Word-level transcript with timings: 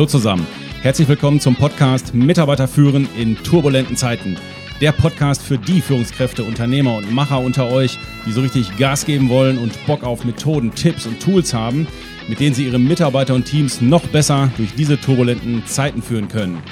Hallo 0.00 0.08
zusammen. 0.08 0.46
Herzlich 0.80 1.08
willkommen 1.08 1.40
zum 1.40 1.56
Podcast 1.56 2.14
Mitarbeiter 2.14 2.66
führen 2.66 3.06
in 3.18 3.36
turbulenten 3.36 3.98
Zeiten. 3.98 4.38
Der 4.80 4.92
Podcast 4.92 5.42
für 5.42 5.58
die 5.58 5.82
Führungskräfte, 5.82 6.42
Unternehmer 6.42 6.96
und 6.96 7.12
Macher 7.12 7.38
unter 7.38 7.70
euch, 7.70 7.98
die 8.24 8.32
so 8.32 8.40
richtig 8.40 8.78
Gas 8.78 9.04
geben 9.04 9.28
wollen 9.28 9.58
und 9.58 9.74
Bock 9.84 10.02
auf 10.02 10.24
Methoden, 10.24 10.74
Tipps 10.74 11.04
und 11.04 11.20
Tools 11.20 11.52
haben, 11.52 11.86
mit 12.28 12.40
denen 12.40 12.54
sie 12.54 12.64
ihre 12.64 12.78
Mitarbeiter 12.78 13.34
und 13.34 13.44
Teams 13.44 13.82
noch 13.82 14.06
besser 14.06 14.50
durch 14.56 14.74
diese 14.74 14.98
turbulenten 14.98 15.66
Zeiten 15.66 16.00
führen 16.00 16.28
können. 16.28 16.62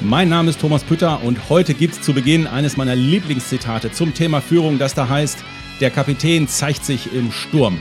Mein 0.00 0.28
Name 0.28 0.50
ist 0.50 0.60
Thomas 0.60 0.84
Pütter 0.84 1.20
und 1.24 1.48
heute 1.48 1.74
gibt 1.74 1.94
es 1.94 2.00
zu 2.00 2.12
Beginn 2.12 2.46
eines 2.46 2.76
meiner 2.76 2.94
Lieblingszitate 2.94 3.90
zum 3.90 4.14
Thema 4.14 4.40
Führung, 4.40 4.78
das 4.78 4.94
da 4.94 5.08
heißt, 5.08 5.44
der 5.82 5.90
Kapitän 5.90 6.46
zeigt 6.46 6.84
sich 6.84 7.12
im 7.12 7.32
Sturm. 7.32 7.80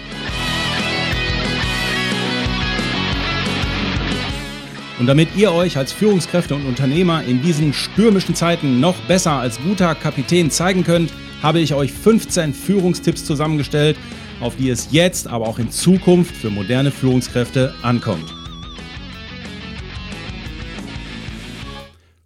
Und 4.99 5.05
damit 5.05 5.29
ihr 5.35 5.51
euch 5.51 5.77
als 5.77 5.93
Führungskräfte 5.93 6.55
und 6.55 6.65
Unternehmer 6.65 7.23
in 7.23 7.43
diesen 7.43 7.73
stürmischen 7.73 8.33
Zeiten 8.33 8.79
noch 8.79 8.95
besser 9.01 9.33
als 9.33 9.59
guter 9.61 9.93
Kapitän 9.93 10.49
zeigen 10.49 10.83
könnt, 10.83 11.13
habe 11.43 11.59
ich 11.59 11.75
euch 11.75 11.93
15 11.93 12.55
Führungstipps 12.55 13.23
zusammengestellt, 13.23 13.97
auf 14.39 14.55
die 14.55 14.69
es 14.69 14.87
jetzt, 14.91 15.27
aber 15.27 15.47
auch 15.47 15.59
in 15.59 15.69
Zukunft 15.69 16.35
für 16.35 16.49
moderne 16.49 16.89
Führungskräfte 16.89 17.75
ankommt. 17.83 18.33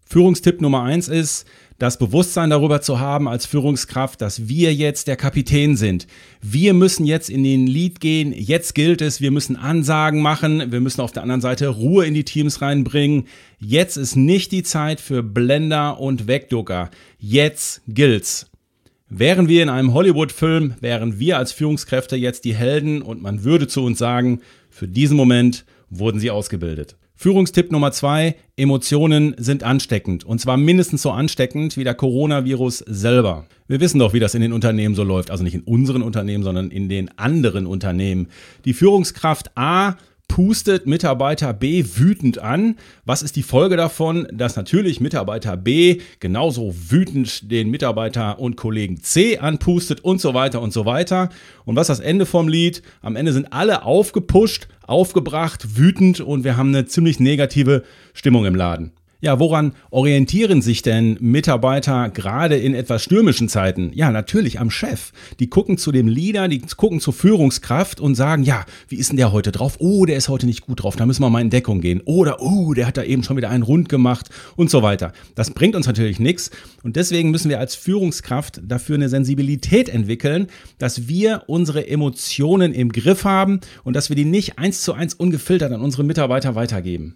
Führungstipp 0.06 0.62
Nummer 0.62 0.84
eins 0.84 1.10
ist, 1.10 1.46
das 1.78 2.00
Bewusstsein 2.00 2.50
darüber 2.50 2.82
zu 2.82 3.00
haben 3.00 3.28
als 3.28 3.46
Führungskraft, 3.46 4.22
dass 4.22 4.48
wir 4.48 4.74
jetzt 4.74 5.08
der 5.08 5.18
Kapitän 5.18 5.76
sind. 5.76 6.08
Wir 6.42 6.74
müssen 6.74 7.06
jetzt 7.06 7.30
in 7.30 7.44
den 7.44 7.68
Lead 7.68 8.00
gehen. 8.00 8.34
Jetzt 8.34 8.76
gilt 8.76 9.02
es, 9.02 9.20
wir 9.20 9.32
müssen 9.32 9.58
Ansagen 9.58 10.22
machen. 10.22 10.72
Wir 10.72 10.80
müssen 10.80 11.02
auf 11.02 11.12
der 11.12 11.24
anderen 11.24 11.42
Seite 11.42 11.68
Ruhe 11.68 12.06
in 12.06 12.14
die 12.14 12.24
Teams 12.24 12.62
reinbringen. 12.62 13.28
Jetzt 13.60 13.98
ist 13.98 14.16
nicht 14.16 14.52
die 14.52 14.64
Zeit 14.64 15.02
für 15.02 15.22
Blender 15.22 16.00
und 16.00 16.28
Wegducker. 16.28 16.90
Jetzt 17.20 17.82
gilt's. 17.88 18.50
Wären 19.10 19.48
wir 19.48 19.62
in 19.62 19.70
einem 19.70 19.94
Hollywood-Film, 19.94 20.76
wären 20.80 21.20
wir 21.20 21.38
als 21.38 21.52
Führungskräfte 21.52 22.16
jetzt 22.16 22.44
die 22.44 22.56
Helden 22.56 23.02
und 23.02 23.22
man 23.22 23.44
würde 23.44 23.68
zu 23.68 23.84
uns 23.84 24.00
sagen, 24.00 24.42
für 24.70 24.88
diesen 24.88 25.16
Moment 25.16 25.66
wurden 25.90 26.20
sie 26.20 26.32
ausgebildet. 26.32 26.96
Führungstipp 27.16 27.72
Nummer 27.72 27.92
zwei, 27.92 28.36
Emotionen 28.58 29.36
sind 29.38 29.64
ansteckend. 29.64 30.26
Und 30.26 30.40
zwar 30.40 30.58
mindestens 30.58 31.02
so 31.02 31.12
ansteckend 31.12 31.78
wie 31.78 31.84
der 31.84 31.94
Coronavirus 31.94 32.80
selber. 32.80 33.46
Wir 33.68 33.80
wissen 33.80 34.00
doch, 34.00 34.14
wie 34.14 34.20
das 34.20 34.36
in 34.36 34.42
den 34.42 34.54
Unternehmen 34.54 34.96
so 34.96 35.04
läuft. 35.04 35.32
Also 35.32 35.44
nicht 35.44 35.56
in 35.56 35.62
unseren 35.62 36.02
Unternehmen, 36.02 36.44
sondern 36.44 36.72
in 36.72 36.90
den 36.90 37.18
anderen 37.18 37.68
Unternehmen. 37.68 38.28
Die 38.66 38.74
Führungskraft 38.74 39.52
A 39.56 39.96
pustet 40.28 40.86
Mitarbeiter 40.86 41.54
B 41.54 41.86
wütend 41.96 42.40
an. 42.40 42.76
Was 43.06 43.24
ist 43.24 43.36
die 43.36 43.44
Folge 43.44 43.78
davon? 43.78 44.28
Dass 44.32 44.56
natürlich 44.56 45.00
Mitarbeiter 45.00 45.56
B 45.58 46.02
genauso 46.20 46.74
wütend 46.90 47.52
den 47.52 47.70
Mitarbeiter 47.70 48.40
und 48.40 48.58
Kollegen 48.58 49.02
C 49.02 49.38
anpustet 49.38 50.02
und 50.02 50.20
so 50.20 50.34
weiter 50.34 50.62
und 50.62 50.74
so 50.74 50.86
weiter. 50.86 51.30
Und 51.64 51.76
was 51.76 51.90
ist 51.90 52.00
das 52.00 52.06
Ende 52.06 52.26
vom 52.26 52.48
Lied? 52.48 52.82
Am 53.02 53.16
Ende 53.16 53.34
sind 53.34 53.54
alle 53.54 53.84
aufgepusht, 53.84 54.68
aufgebracht, 54.86 55.78
wütend 55.78 56.20
und 56.20 56.44
wir 56.44 56.58
haben 56.58 56.70
eine 56.70 56.86
ziemlich 56.86 57.20
negative 57.20 57.84
Stimmung 58.14 58.46
im 58.46 58.56
Laden. 58.56 58.92
Ja, 59.26 59.40
woran 59.40 59.72
orientieren 59.90 60.62
sich 60.62 60.84
denn 60.84 61.18
Mitarbeiter 61.20 62.12
gerade 62.12 62.58
in 62.58 62.76
etwas 62.76 63.04
stürmischen 63.04 63.50
Zeiten? 63.50 63.90
Ja, 63.96 64.12
natürlich 64.12 64.60
am 64.60 64.70
Chef. 64.70 65.14
Die 65.40 65.50
gucken 65.50 65.80
zu 65.80 65.92
dem 65.92 66.08
Leader, 66.08 66.48
die 66.48 66.60
gucken 66.60 67.00
zur 67.00 67.12
Führungskraft 67.12 68.00
und 68.00 68.14
sagen, 68.14 68.44
ja, 68.44 68.68
wie 68.88 68.98
ist 68.98 69.10
denn 69.10 69.18
der 69.18 69.32
heute 69.32 69.52
drauf? 69.52 69.78
Oh, 69.80 70.06
der 70.06 70.16
ist 70.18 70.30
heute 70.30 70.46
nicht 70.46 70.68
gut 70.68 70.84
drauf, 70.84 70.96
da 70.96 71.08
müssen 71.08 71.24
wir 71.24 71.32
mal 71.32 71.42
in 71.42 71.50
Deckung 71.50 71.82
gehen. 71.82 72.04
Oder, 72.06 72.40
oh, 72.40 72.76
der 72.76 72.86
hat 72.86 72.98
da 72.98 73.04
eben 73.04 73.24
schon 73.24 73.36
wieder 73.36 73.50
einen 73.50 73.64
Rund 73.64 73.90
gemacht 73.90 74.30
und 74.58 74.70
so 74.70 74.84
weiter. 74.84 75.12
Das 75.34 75.50
bringt 75.50 75.76
uns 75.76 75.88
natürlich 75.88 76.20
nichts 76.20 76.52
und 76.84 76.96
deswegen 76.96 77.32
müssen 77.32 77.50
wir 77.50 77.58
als 77.58 77.74
Führungskraft 77.74 78.62
dafür 78.64 78.94
eine 78.94 79.10
Sensibilität 79.10 79.90
entwickeln, 79.90 80.50
dass 80.78 81.08
wir 81.08 81.46
unsere 81.48 81.88
Emotionen 81.88 82.76
im 82.76 82.92
Griff 82.92 83.24
haben 83.24 83.60
und 83.84 83.96
dass 83.96 84.10
wir 84.10 84.16
die 84.16 84.26
nicht 84.26 84.60
eins 84.60 84.84
zu 84.84 84.94
eins 84.94 85.16
ungefiltert 85.16 85.72
an 85.72 85.82
unsere 85.82 86.04
Mitarbeiter 86.04 86.54
weitergeben. 86.54 87.16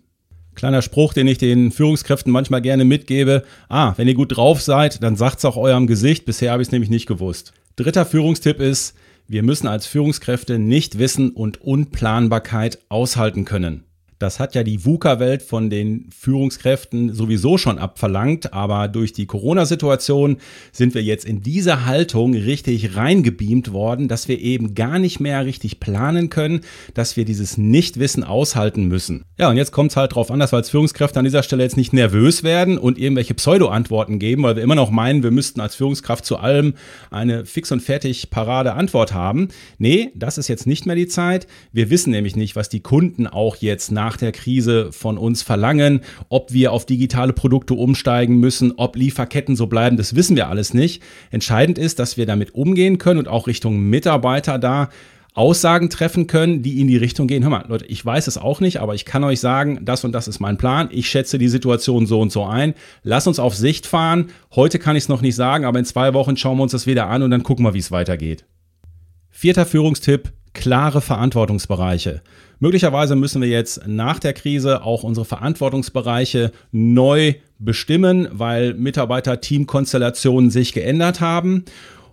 Kleiner 0.59 0.81
Spruch, 0.81 1.13
den 1.13 1.25
ich 1.29 1.37
den 1.37 1.71
Führungskräften 1.71 2.33
manchmal 2.33 2.61
gerne 2.61 2.83
mitgebe. 2.83 3.43
Ah, 3.69 3.93
wenn 3.95 4.09
ihr 4.09 4.13
gut 4.13 4.35
drauf 4.35 4.61
seid, 4.61 5.01
dann 5.01 5.15
sagt's 5.15 5.45
auch 5.45 5.55
eurem 5.55 5.87
Gesicht. 5.87 6.25
Bisher 6.25 6.51
habe 6.51 6.61
ich 6.61 6.67
es 6.67 6.71
nämlich 6.73 6.89
nicht 6.89 7.05
gewusst. 7.05 7.53
Dritter 7.77 8.05
Führungstipp 8.05 8.59
ist, 8.59 8.93
wir 9.25 9.41
müssen 9.41 9.67
als 9.67 9.87
Führungskräfte 9.87 10.59
nicht 10.59 10.99
Wissen 10.99 11.29
und 11.29 11.61
Unplanbarkeit 11.61 12.79
aushalten 12.89 13.45
können. 13.45 13.85
Das 14.19 14.37
hat 14.37 14.53
ja 14.53 14.63
die 14.63 14.83
VUCA-Welt 14.83 15.41
von 15.41 15.69
den 15.69 16.09
Führungskräften 16.17 17.13
sowieso 17.13 17.57
schon 17.57 17.79
abverlangt, 17.79 18.53
aber 18.53 18.89
durch 18.89 19.13
die 19.13 19.25
Corona-Situation 19.25 20.37
sind 20.73 20.93
wir 20.93 21.01
jetzt 21.01 21.23
in 21.23 21.41
diese 21.41 21.85
Haltung 21.85 22.33
richtig 22.33 22.97
reingebeamt 22.97 23.71
worden, 23.71 24.09
dass 24.09 24.27
wir 24.27 24.37
eben 24.39 24.75
gar 24.75 24.99
nicht 24.99 25.21
mehr 25.21 25.45
richtig 25.45 25.79
planen 25.79 26.29
können, 26.29 26.61
dass 26.93 27.15
wir 27.15 27.23
dieses 27.23 27.57
Nichtwissen 27.57 28.25
aushalten 28.25 28.89
müssen. 28.89 29.23
Ja, 29.37 29.49
und 29.49 29.55
jetzt 29.55 29.71
kommt 29.71 29.91
es 29.91 29.97
halt 29.97 30.15
drauf 30.15 30.31
an, 30.31 30.39
dass 30.39 30.51
wir 30.51 30.57
als 30.57 30.69
Führungskräfte 30.69 31.17
an 31.17 31.23
dieser 31.25 31.43
Stelle 31.43 31.63
jetzt 31.63 31.77
nicht 31.77 31.93
nervös 31.93 32.43
werden 32.43 32.77
und 32.77 32.97
irgendwelche 32.97 33.35
Pseudo-Antworten 33.35 34.19
geben, 34.19 34.43
weil 34.43 34.57
wir 34.57 34.63
immer 34.63 34.75
noch 34.75 34.91
meinen, 34.91 35.23
wir 35.23 35.31
müssten 35.31 35.61
als 35.61 35.75
Führungskraft 35.75 36.25
zu 36.25 36.35
allem 36.35 36.73
eine 37.09 37.45
fix 37.45 37.71
und 37.71 37.79
fertig 37.79 38.29
parade 38.31 38.73
Antwort 38.73 39.13
haben. 39.13 39.47
Nee, 39.77 40.11
das 40.13 40.37
ist 40.37 40.49
jetzt 40.49 40.67
nicht 40.67 40.85
mehr 40.85 40.97
die 40.97 41.07
Zeit. 41.07 41.47
Wir 41.71 41.89
wissen 41.89 42.11
nämlich 42.11 42.35
nicht, 42.35 42.57
was 42.57 42.67
die 42.67 42.81
Kunden 42.81 43.25
auch 43.25 43.55
jetzt 43.55 43.93
nach 43.93 44.08
nach 44.09 44.17
der 44.17 44.31
Krise 44.31 44.91
von 44.91 45.19
uns 45.19 45.43
verlangen, 45.43 46.01
ob 46.29 46.51
wir 46.51 46.71
auf 46.71 46.87
digitale 46.87 47.31
Produkte 47.31 47.75
umsteigen 47.75 48.39
müssen, 48.39 48.73
ob 48.75 48.95
Lieferketten 48.95 49.55
so 49.55 49.67
bleiben, 49.67 49.97
das 49.97 50.15
wissen 50.15 50.35
wir 50.35 50.47
alles 50.47 50.73
nicht. 50.73 51.03
Entscheidend 51.29 51.77
ist, 51.77 51.99
dass 51.99 52.17
wir 52.17 52.25
damit 52.25 52.55
umgehen 52.55 52.97
können 52.97 53.19
und 53.19 53.27
auch 53.27 53.45
Richtung 53.45 53.79
Mitarbeiter 53.81 54.57
da 54.57 54.89
Aussagen 55.35 55.91
treffen 55.91 56.25
können, 56.25 56.63
die 56.63 56.81
in 56.81 56.87
die 56.87 56.97
Richtung 56.97 57.27
gehen. 57.27 57.43
Hör 57.43 57.51
mal, 57.51 57.65
Leute, 57.67 57.85
ich 57.85 58.03
weiß 58.03 58.25
es 58.25 58.39
auch 58.39 58.61
nicht, 58.61 58.77
aber 58.77 58.95
ich 58.95 59.05
kann 59.05 59.23
euch 59.23 59.39
sagen, 59.39 59.85
das 59.85 60.03
und 60.03 60.11
das 60.11 60.27
ist 60.27 60.39
mein 60.39 60.57
Plan. 60.57 60.89
Ich 60.91 61.07
schätze 61.07 61.37
die 61.37 61.47
Situation 61.47 62.07
so 62.07 62.19
und 62.19 62.31
so 62.31 62.45
ein. 62.45 62.73
Lass 63.03 63.27
uns 63.27 63.37
auf 63.37 63.55
Sicht 63.55 63.85
fahren. 63.85 64.31
Heute 64.55 64.79
kann 64.79 64.95
ich 64.95 65.03
es 65.03 65.09
noch 65.09 65.21
nicht 65.21 65.35
sagen, 65.35 65.65
aber 65.65 65.77
in 65.77 65.85
zwei 65.85 66.15
Wochen 66.15 66.35
schauen 66.35 66.57
wir 66.57 66.63
uns 66.63 66.71
das 66.71 66.87
wieder 66.87 67.09
an 67.09 67.21
und 67.21 67.29
dann 67.29 67.43
gucken 67.43 67.63
wir, 67.63 67.75
wie 67.75 67.79
es 67.79 67.91
weitergeht. 67.91 68.43
Vierter 69.29 69.67
Führungstipp, 69.67 70.33
klare 70.53 71.01
Verantwortungsbereiche. 71.01 72.21
Möglicherweise 72.59 73.15
müssen 73.15 73.41
wir 73.41 73.49
jetzt 73.49 73.87
nach 73.87 74.19
der 74.19 74.33
Krise 74.33 74.83
auch 74.83 75.03
unsere 75.03 75.25
Verantwortungsbereiche 75.25 76.51
neu 76.71 77.35
bestimmen, 77.57 78.27
weil 78.31 78.73
Mitarbeiter-Teamkonstellationen 78.73 80.49
sich 80.49 80.73
geändert 80.73 81.21
haben. 81.21 81.65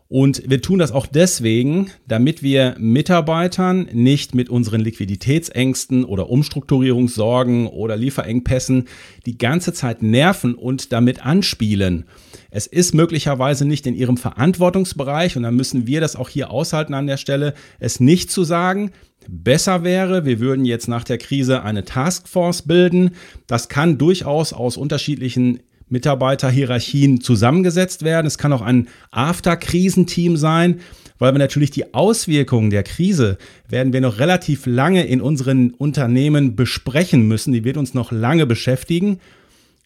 Und 0.09 0.49
wir 0.49 0.63
tun 0.63 0.79
das 0.79 0.93
auch 0.93 1.07
deswegen, 1.07 1.91
damit 2.07 2.43
wir 2.43 2.77
Mitarbeitern 2.79 3.89
nicht 3.93 4.37
mit 4.37 4.49
unseren 4.49 4.81
Liquiditätsängsten 4.81 6.05
oder 6.05 6.31
Umstrukturierungssorgen 6.31 7.67
oder 7.67 7.97
Lieferengpässen 7.97 8.87
die 9.27 9.37
ganze 9.37 9.73
Zeit 9.73 10.03
nerven 10.03 10.55
und 10.55 10.93
damit 10.93 11.27
anspielen. 11.27 12.05
Es 12.51 12.69
ist 12.69 12.95
möglicherweise 12.95 13.65
nicht 13.65 13.87
in 13.87 13.97
ihrem 13.97 14.17
Verantwortungsbereich 14.17 15.37
und 15.37 15.43
dann 15.43 15.57
müssen 15.57 15.89
wir 15.89 16.01
das 16.01 16.15
auch 16.15 16.29
hier 16.29 16.53
aushalten 16.53 16.95
an 16.95 17.09
der 17.09 17.17
Stelle, 17.17 17.55
es 17.81 17.99
nicht 17.99 18.31
zu 18.31 18.45
sagen. 18.45 18.93
Besser 19.29 19.83
wäre, 19.83 20.25
wir 20.25 20.39
würden 20.39 20.65
jetzt 20.65 20.87
nach 20.87 21.03
der 21.03 21.19
Krise 21.19 21.65
eine 21.65 21.85
Taskforce 21.85 22.63
bilden. 22.63 23.11
Das 23.49 23.69
kann 23.69 23.99
durchaus 23.99 24.53
aus 24.53 24.77
unterschiedlichen 24.77 25.61
Mitarbeiterhierarchien 25.89 27.21
zusammengesetzt 27.21 28.03
werden. 28.03 28.27
Es 28.27 28.39
kann 28.39 28.53
auch 28.53 28.63
ein 28.63 28.89
After-Krisenteam 29.11 30.37
sein, 30.37 30.81
weil 31.19 31.33
wir 31.33 31.39
natürlich 31.39 31.71
die 31.71 31.95
Auswirkungen 31.95 32.71
der 32.71 32.83
Krise 32.83 33.39
werden 33.69 33.93
wir 33.93 34.01
noch 34.01 34.19
relativ 34.19 34.67
lange 34.67 35.07
in 35.07 35.21
unseren 35.21 35.71
Unternehmen 35.71 36.57
besprechen 36.57 37.27
müssen. 37.27 37.53
Die 37.53 37.65
wird 37.65 37.77
uns 37.77 37.95
noch 37.95 38.13
lange 38.13 38.47
beschäftigen. 38.47 39.21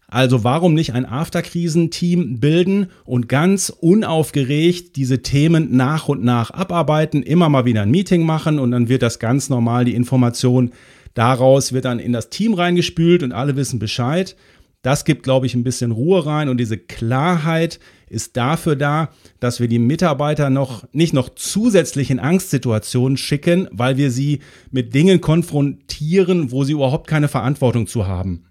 Also 0.08 0.42
warum 0.42 0.74
nicht 0.74 0.92
ein 0.92 1.06
Afterkrisenteam 1.06 2.40
bilden 2.40 2.88
und 3.04 3.28
ganz 3.28 3.70
unaufgeregt 3.70 4.96
diese 4.96 5.22
Themen 5.22 5.76
nach 5.76 6.08
und 6.08 6.24
nach 6.24 6.50
abarbeiten, 6.50 7.22
immer 7.22 7.48
mal 7.48 7.64
wieder 7.64 7.82
ein 7.82 7.92
Meeting 7.92 8.24
machen 8.24 8.58
und 8.58 8.72
dann 8.72 8.88
wird 8.88 9.02
das 9.02 9.20
ganz 9.20 9.48
normal 9.50 9.84
die 9.84 9.94
Information 9.94 10.72
daraus 11.14 11.72
wird 11.72 11.84
dann 11.84 11.98
in 11.98 12.12
das 12.12 12.30
Team 12.30 12.54
reingespült 12.54 13.22
und 13.22 13.32
alle 13.32 13.56
wissen 13.56 13.78
Bescheid. 13.78 14.36
Das 14.82 15.04
gibt, 15.04 15.24
glaube 15.24 15.46
ich, 15.46 15.54
ein 15.54 15.64
bisschen 15.64 15.90
Ruhe 15.90 16.24
rein 16.24 16.48
und 16.48 16.58
diese 16.58 16.78
Klarheit 16.78 17.80
ist 18.08 18.36
dafür 18.36 18.76
da, 18.76 19.10
dass 19.38 19.60
wir 19.60 19.68
die 19.68 19.78
Mitarbeiter 19.78 20.48
noch 20.48 20.84
nicht 20.92 21.12
noch 21.12 21.28
zusätzlich 21.28 22.10
in 22.10 22.18
Angstsituationen 22.18 23.18
schicken, 23.18 23.68
weil 23.72 23.98
wir 23.98 24.10
sie 24.10 24.40
mit 24.70 24.94
Dingen 24.94 25.20
konfrontieren, 25.20 26.50
wo 26.50 26.64
sie 26.64 26.72
überhaupt 26.72 27.08
keine 27.08 27.28
Verantwortung 27.28 27.86
zu 27.86 28.06
haben. 28.06 28.46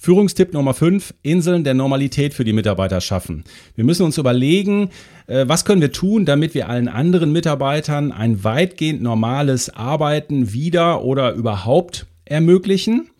Führungstipp 0.00 0.52
Nummer 0.52 0.74
5, 0.74 1.12
Inseln 1.22 1.64
der 1.64 1.74
Normalität 1.74 2.32
für 2.32 2.44
die 2.44 2.52
Mitarbeiter 2.52 3.00
schaffen. 3.00 3.42
Wir 3.74 3.84
müssen 3.84 4.04
uns 4.04 4.16
überlegen, 4.16 4.90
äh, 5.26 5.44
was 5.48 5.64
können 5.64 5.80
wir 5.80 5.90
tun, 5.90 6.24
damit 6.24 6.54
wir 6.54 6.68
allen 6.68 6.86
anderen 6.86 7.32
Mitarbeitern 7.32 8.12
ein 8.12 8.44
weitgehend 8.44 9.02
normales 9.02 9.70
Arbeiten 9.70 10.52
wieder 10.52 11.02
oder 11.02 11.32
überhaupt 11.32 12.06
ermöglichen. 12.24 13.10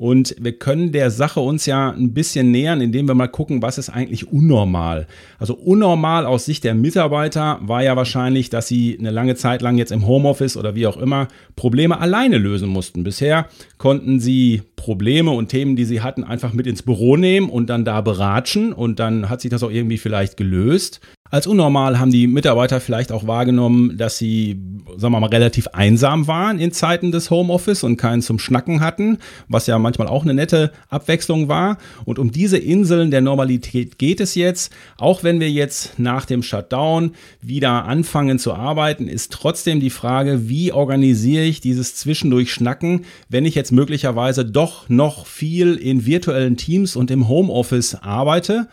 Und 0.00 0.34
wir 0.40 0.52
können 0.52 0.92
der 0.92 1.10
Sache 1.10 1.40
uns 1.40 1.66
ja 1.66 1.90
ein 1.90 2.14
bisschen 2.14 2.50
nähern, 2.50 2.80
indem 2.80 3.06
wir 3.06 3.14
mal 3.14 3.28
gucken, 3.28 3.60
was 3.60 3.76
ist 3.76 3.90
eigentlich 3.90 4.32
unnormal. 4.32 5.06
Also 5.38 5.52
unnormal 5.52 6.24
aus 6.24 6.46
Sicht 6.46 6.64
der 6.64 6.74
Mitarbeiter 6.74 7.58
war 7.60 7.82
ja 7.82 7.96
wahrscheinlich, 7.96 8.48
dass 8.48 8.66
sie 8.66 8.96
eine 8.98 9.10
lange 9.10 9.34
Zeit 9.34 9.60
lang 9.60 9.76
jetzt 9.76 9.92
im 9.92 10.06
Homeoffice 10.06 10.56
oder 10.56 10.74
wie 10.74 10.86
auch 10.86 10.96
immer 10.96 11.28
Probleme 11.54 12.00
alleine 12.00 12.38
lösen 12.38 12.70
mussten. 12.70 13.04
Bisher 13.04 13.50
konnten 13.76 14.20
sie 14.20 14.62
Probleme 14.74 15.32
und 15.32 15.48
Themen, 15.48 15.76
die 15.76 15.84
sie 15.84 16.00
hatten, 16.00 16.24
einfach 16.24 16.54
mit 16.54 16.66
ins 16.66 16.80
Büro 16.80 17.18
nehmen 17.18 17.50
und 17.50 17.68
dann 17.68 17.84
da 17.84 18.00
beratschen 18.00 18.72
und 18.72 19.00
dann 19.00 19.28
hat 19.28 19.42
sich 19.42 19.50
das 19.50 19.62
auch 19.62 19.70
irgendwie 19.70 19.98
vielleicht 19.98 20.38
gelöst. 20.38 21.02
Als 21.32 21.46
unnormal 21.46 22.00
haben 22.00 22.10
die 22.10 22.26
Mitarbeiter 22.26 22.80
vielleicht 22.80 23.12
auch 23.12 23.24
wahrgenommen, 23.24 23.96
dass 23.96 24.18
sie, 24.18 24.60
sagen 24.96 25.14
wir 25.14 25.20
mal, 25.20 25.28
relativ 25.28 25.68
einsam 25.68 26.26
waren 26.26 26.58
in 26.58 26.72
Zeiten 26.72 27.12
des 27.12 27.30
Homeoffice 27.30 27.84
und 27.84 27.96
keinen 27.96 28.20
zum 28.20 28.40
Schnacken 28.40 28.80
hatten, 28.80 29.18
was 29.46 29.68
ja 29.68 29.78
manchmal 29.78 30.08
auch 30.08 30.24
eine 30.24 30.34
nette 30.34 30.72
Abwechslung 30.88 31.46
war. 31.46 31.78
Und 32.04 32.18
um 32.18 32.32
diese 32.32 32.58
Inseln 32.58 33.12
der 33.12 33.20
Normalität 33.20 33.96
geht 33.96 34.20
es 34.20 34.34
jetzt. 34.34 34.72
Auch 34.98 35.22
wenn 35.22 35.38
wir 35.38 35.48
jetzt 35.48 36.00
nach 36.00 36.24
dem 36.24 36.42
Shutdown 36.42 37.12
wieder 37.40 37.84
anfangen 37.84 38.40
zu 38.40 38.52
arbeiten, 38.52 39.06
ist 39.06 39.32
trotzdem 39.32 39.78
die 39.78 39.90
Frage, 39.90 40.48
wie 40.48 40.72
organisiere 40.72 41.44
ich 41.44 41.60
dieses 41.60 41.94
zwischendurch 41.94 42.52
Schnacken, 42.52 43.04
wenn 43.28 43.46
ich 43.46 43.54
jetzt 43.54 43.70
möglicherweise 43.70 44.44
doch 44.44 44.88
noch 44.88 45.26
viel 45.26 45.76
in 45.76 46.06
virtuellen 46.06 46.56
Teams 46.56 46.96
und 46.96 47.12
im 47.12 47.28
Homeoffice 47.28 47.94
arbeite. 47.94 48.66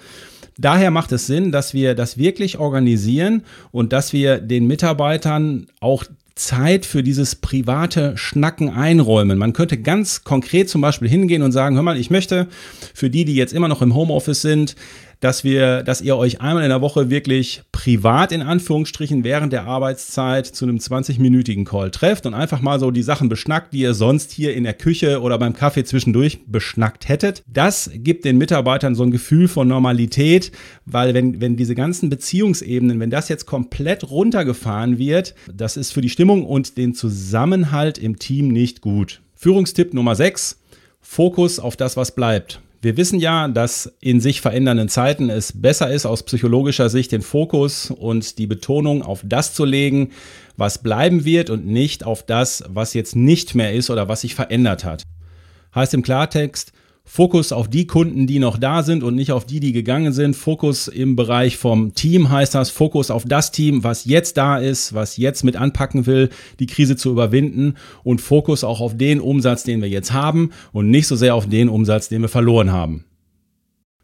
Daher 0.58 0.92
macht 0.92 1.12
es 1.12 1.28
Sinn, 1.28 1.52
dass 1.52 1.74
wir 1.74 1.94
das 1.94 2.18
wirklich 2.18 2.58
organisieren 2.58 3.44
und 3.72 3.94
dass 3.94 4.14
wir 4.14 4.40
den 4.40 4.66
Mitarbeitern 4.66 5.68
auch 5.80 6.04
Zeit 6.38 6.86
für 6.86 7.04
dieses 7.04 7.36
private 7.36 8.16
Schnacken 8.16 8.70
einräumen. 8.70 9.38
Man 9.38 9.54
könnte 9.54 9.78
ganz 9.78 10.24
konkret 10.24 10.70
zum 10.70 10.82
Beispiel 10.82 11.10
hingehen 11.10 11.42
und 11.42 11.52
sagen, 11.52 11.76
hör 11.76 11.84
mal, 11.84 11.98
ich 11.98 12.10
möchte 12.10 12.48
für 12.94 13.10
die, 13.10 13.26
die 13.26 13.36
jetzt 13.36 13.54
immer 13.54 13.68
noch 13.68 13.82
im 13.82 13.96
Homeoffice 13.96 14.42
sind, 14.42 14.76
dass 15.20 15.44
wir, 15.44 15.84
dass 15.84 16.02
ihr 16.02 16.16
euch 16.18 16.42
einmal 16.42 16.64
in 16.64 16.70
der 16.70 16.82
Woche 16.82 17.10
wirklich 17.10 17.62
privat 17.72 18.32
in 18.32 18.42
Anführungsstrichen 18.42 19.24
während 19.24 19.54
der 19.54 19.66
Arbeitszeit 19.66 20.46
zu 20.46 20.66
einem 20.66 20.78
20-minütigen 20.78 21.66
Call 21.66 21.92
trefft 21.92 22.26
und 22.26 22.34
einfach 22.34 22.62
mal 22.62 22.80
so 22.80 22.92
die 22.92 23.04
Sachen 23.04 23.30
beschnackt, 23.30 23.74
die 23.74 23.80
ihr 23.80 23.94
sonst 23.94 24.32
hier 24.32 24.54
in 24.56 24.64
der 24.64 24.74
Küche 24.74 25.22
oder 25.22 25.38
beim 25.38 25.54
Kaffee 25.54 25.84
zwischendurch 25.84 26.40
beschnackt 26.46 27.08
hättet. 27.08 27.44
Das 27.48 27.90
gibt 27.94 28.26
den 28.26 28.38
Mitarbeitern 28.38 28.96
so 28.96 29.04
ein 29.04 29.12
Gefühl 29.12 29.48
von 29.48 29.68
Normalität, 29.68 30.52
weil 30.86 31.14
wenn, 31.14 31.42
wenn 31.42 31.56
diese 31.56 31.76
ganzen 31.76 32.10
Beziehungsebenen, 32.10 33.00
wenn 33.00 33.10
das 33.10 33.30
jetzt 33.30 33.46
komplett 33.46 34.10
runtergefahren 34.10 34.98
wird, 34.98 35.36
das 35.54 35.78
ist 35.78 35.92
für 35.92 36.02
die 36.02 36.10
Stimmung 36.10 36.46
und 36.46 36.78
den 36.78 36.94
Zusammenhalt 36.94 37.98
im 37.98 38.20
Team 38.20 38.50
nicht 38.50 38.82
gut. 38.82 39.22
Führungstipp 39.36 39.94
Nummer 39.94 40.16
6. 40.16 40.60
Fokus 41.00 41.60
auf 41.60 41.78
das, 41.78 41.96
was 41.96 42.14
bleibt. 42.14 42.60
Wir 42.80 42.96
wissen 42.96 43.20
ja, 43.20 43.48
dass 43.48 43.92
in 44.02 44.22
sich 44.22 44.42
verändernden 44.42 44.88
Zeiten 44.88 45.30
es 45.32 45.60
besser 45.60 45.90
ist, 45.90 46.06
aus 46.06 46.24
psychologischer 46.24 46.90
Sicht 46.90 47.12
den 47.12 47.24
Fokus 47.24 47.90
und 47.90 48.38
die 48.38 48.46
Betonung 48.46 49.02
auf 49.02 49.22
das 49.26 49.56
zu 49.56 49.66
legen, 49.66 50.12
was 50.58 50.84
bleiben 50.84 51.26
wird 51.26 51.50
und 51.50 51.66
nicht 51.66 52.04
auf 52.06 52.24
das, 52.24 52.64
was 52.68 52.94
jetzt 52.94 53.16
nicht 53.16 53.56
mehr 53.56 53.74
ist 53.74 53.90
oder 53.90 54.08
was 54.10 54.22
sich 54.22 54.36
verändert 54.36 54.84
hat. 54.84 55.04
Heißt 55.74 55.96
im 55.96 56.04
Klartext, 56.04 56.72
Fokus 57.10 57.54
auf 57.54 57.70
die 57.70 57.88
Kunden, 57.88 58.28
die 58.28 58.38
noch 58.38 58.58
da 58.58 58.84
sind 58.84 59.02
und 59.02 59.16
nicht 59.16 59.32
auf 59.32 59.46
die, 59.46 59.62
die 59.62 59.72
gegangen 59.72 60.12
sind. 60.12 60.36
Fokus 60.36 60.90
im 60.90 61.16
Bereich 61.16 61.56
vom 61.56 61.96
Team 61.96 62.30
heißt 62.30 62.54
das. 62.54 62.70
Fokus 62.70 63.10
auf 63.10 63.24
das 63.24 63.54
Team, 63.54 63.86
was 63.86 64.04
jetzt 64.04 64.36
da 64.36 64.58
ist, 64.58 64.94
was 64.94 65.16
jetzt 65.16 65.46
mit 65.46 65.56
anpacken 65.56 66.06
will, 66.06 66.30
die 66.60 66.66
Krise 66.66 66.98
zu 66.98 67.10
überwinden. 67.10 67.76
Und 68.04 68.20
Fokus 68.20 68.66
auch 68.66 68.82
auf 68.82 68.98
den 68.98 69.22
Umsatz, 69.22 69.64
den 69.64 69.82
wir 69.82 69.88
jetzt 69.88 70.12
haben 70.12 70.52
und 70.74 70.92
nicht 70.92 71.08
so 71.08 71.16
sehr 71.16 71.34
auf 71.34 71.48
den 71.48 71.70
Umsatz, 71.70 72.10
den 72.10 72.22
wir 72.22 72.30
verloren 72.30 72.74
haben. 72.74 73.06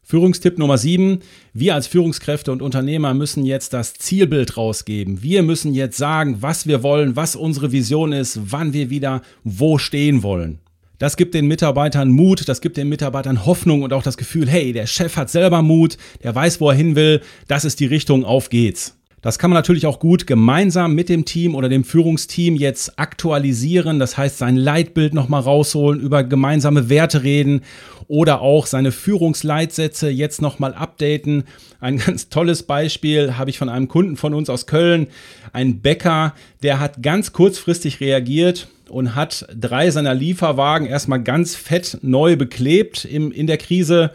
Führungstipp 0.01 0.57
Nummer 0.57 0.77
7. 0.77 1.19
Wir 1.53 1.75
als 1.75 1.87
Führungskräfte 1.87 2.53
und 2.53 2.61
Unternehmer 2.61 3.13
müssen 3.13 3.45
jetzt 3.45 3.73
das 3.73 3.95
Zielbild 3.95 4.55
rausgeben. 4.55 5.21
Wir 5.21 5.43
müssen 5.43 5.73
jetzt 5.73 5.97
sagen, 5.97 6.37
was 6.39 6.67
wir 6.67 6.83
wollen, 6.83 7.17
was 7.17 7.35
unsere 7.35 7.73
Vision 7.73 8.13
ist, 8.13 8.39
wann 8.45 8.71
wir 8.71 8.89
wieder 8.89 9.21
wo 9.43 9.77
stehen 9.77 10.23
wollen. 10.23 10.62
Das 11.03 11.17
gibt 11.17 11.33
den 11.33 11.47
Mitarbeitern 11.47 12.11
Mut, 12.11 12.47
das 12.47 12.61
gibt 12.61 12.77
den 12.77 12.87
Mitarbeitern 12.87 13.45
Hoffnung 13.45 13.81
und 13.81 13.91
auch 13.91 14.03
das 14.03 14.15
Gefühl, 14.15 14.47
hey, 14.47 14.71
der 14.71 14.87
Chef 14.87 15.17
hat 15.17 15.29
selber 15.29 15.61
Mut, 15.61 15.97
der 16.23 16.33
weiß, 16.33 16.61
wo 16.61 16.69
er 16.69 16.77
hin 16.77 16.95
will, 16.95 17.19
das 17.49 17.65
ist 17.65 17.81
die 17.81 17.87
Richtung, 17.87 18.23
auf 18.23 18.47
geht's. 18.47 18.95
Das 19.19 19.37
kann 19.37 19.49
man 19.49 19.57
natürlich 19.57 19.85
auch 19.85 19.99
gut 19.99 20.27
gemeinsam 20.27 20.95
mit 20.95 21.09
dem 21.09 21.25
Team 21.25 21.55
oder 21.55 21.67
dem 21.67 21.83
Führungsteam 21.83 22.55
jetzt 22.55 22.97
aktualisieren. 22.99 23.99
Das 23.99 24.17
heißt, 24.17 24.37
sein 24.37 24.55
Leitbild 24.55 25.13
nochmal 25.13 25.41
rausholen, 25.41 25.99
über 25.99 26.23
gemeinsame 26.23 26.87
Werte 26.87 27.23
reden 27.23 27.63
oder 28.07 28.39
auch 28.39 28.65
seine 28.65 28.93
Führungsleitsätze 28.93 30.07
jetzt 30.07 30.41
nochmal 30.41 30.73
updaten. 30.73 31.43
Ein 31.81 31.97
ganz 32.05 32.29
tolles 32.29 32.63
Beispiel 32.63 33.37
habe 33.37 33.49
ich 33.49 33.57
von 33.57 33.67
einem 33.67 33.89
Kunden 33.89 34.15
von 34.15 34.33
uns 34.33 34.49
aus 34.49 34.67
Köln. 34.67 35.07
Ein 35.51 35.81
Bäcker, 35.81 36.33
der 36.61 36.79
hat 36.79 37.03
ganz 37.03 37.33
kurzfristig 37.33 37.99
reagiert 37.99 38.69
und 38.93 39.15
hat 39.15 39.47
drei 39.59 39.89
seiner 39.91 40.13
Lieferwagen 40.13 40.87
erstmal 40.87 41.21
ganz 41.21 41.55
fett 41.55 41.97
neu 42.01 42.35
beklebt 42.35 43.05
im, 43.05 43.31
in 43.31 43.47
der 43.47 43.57
Krise. 43.57 44.11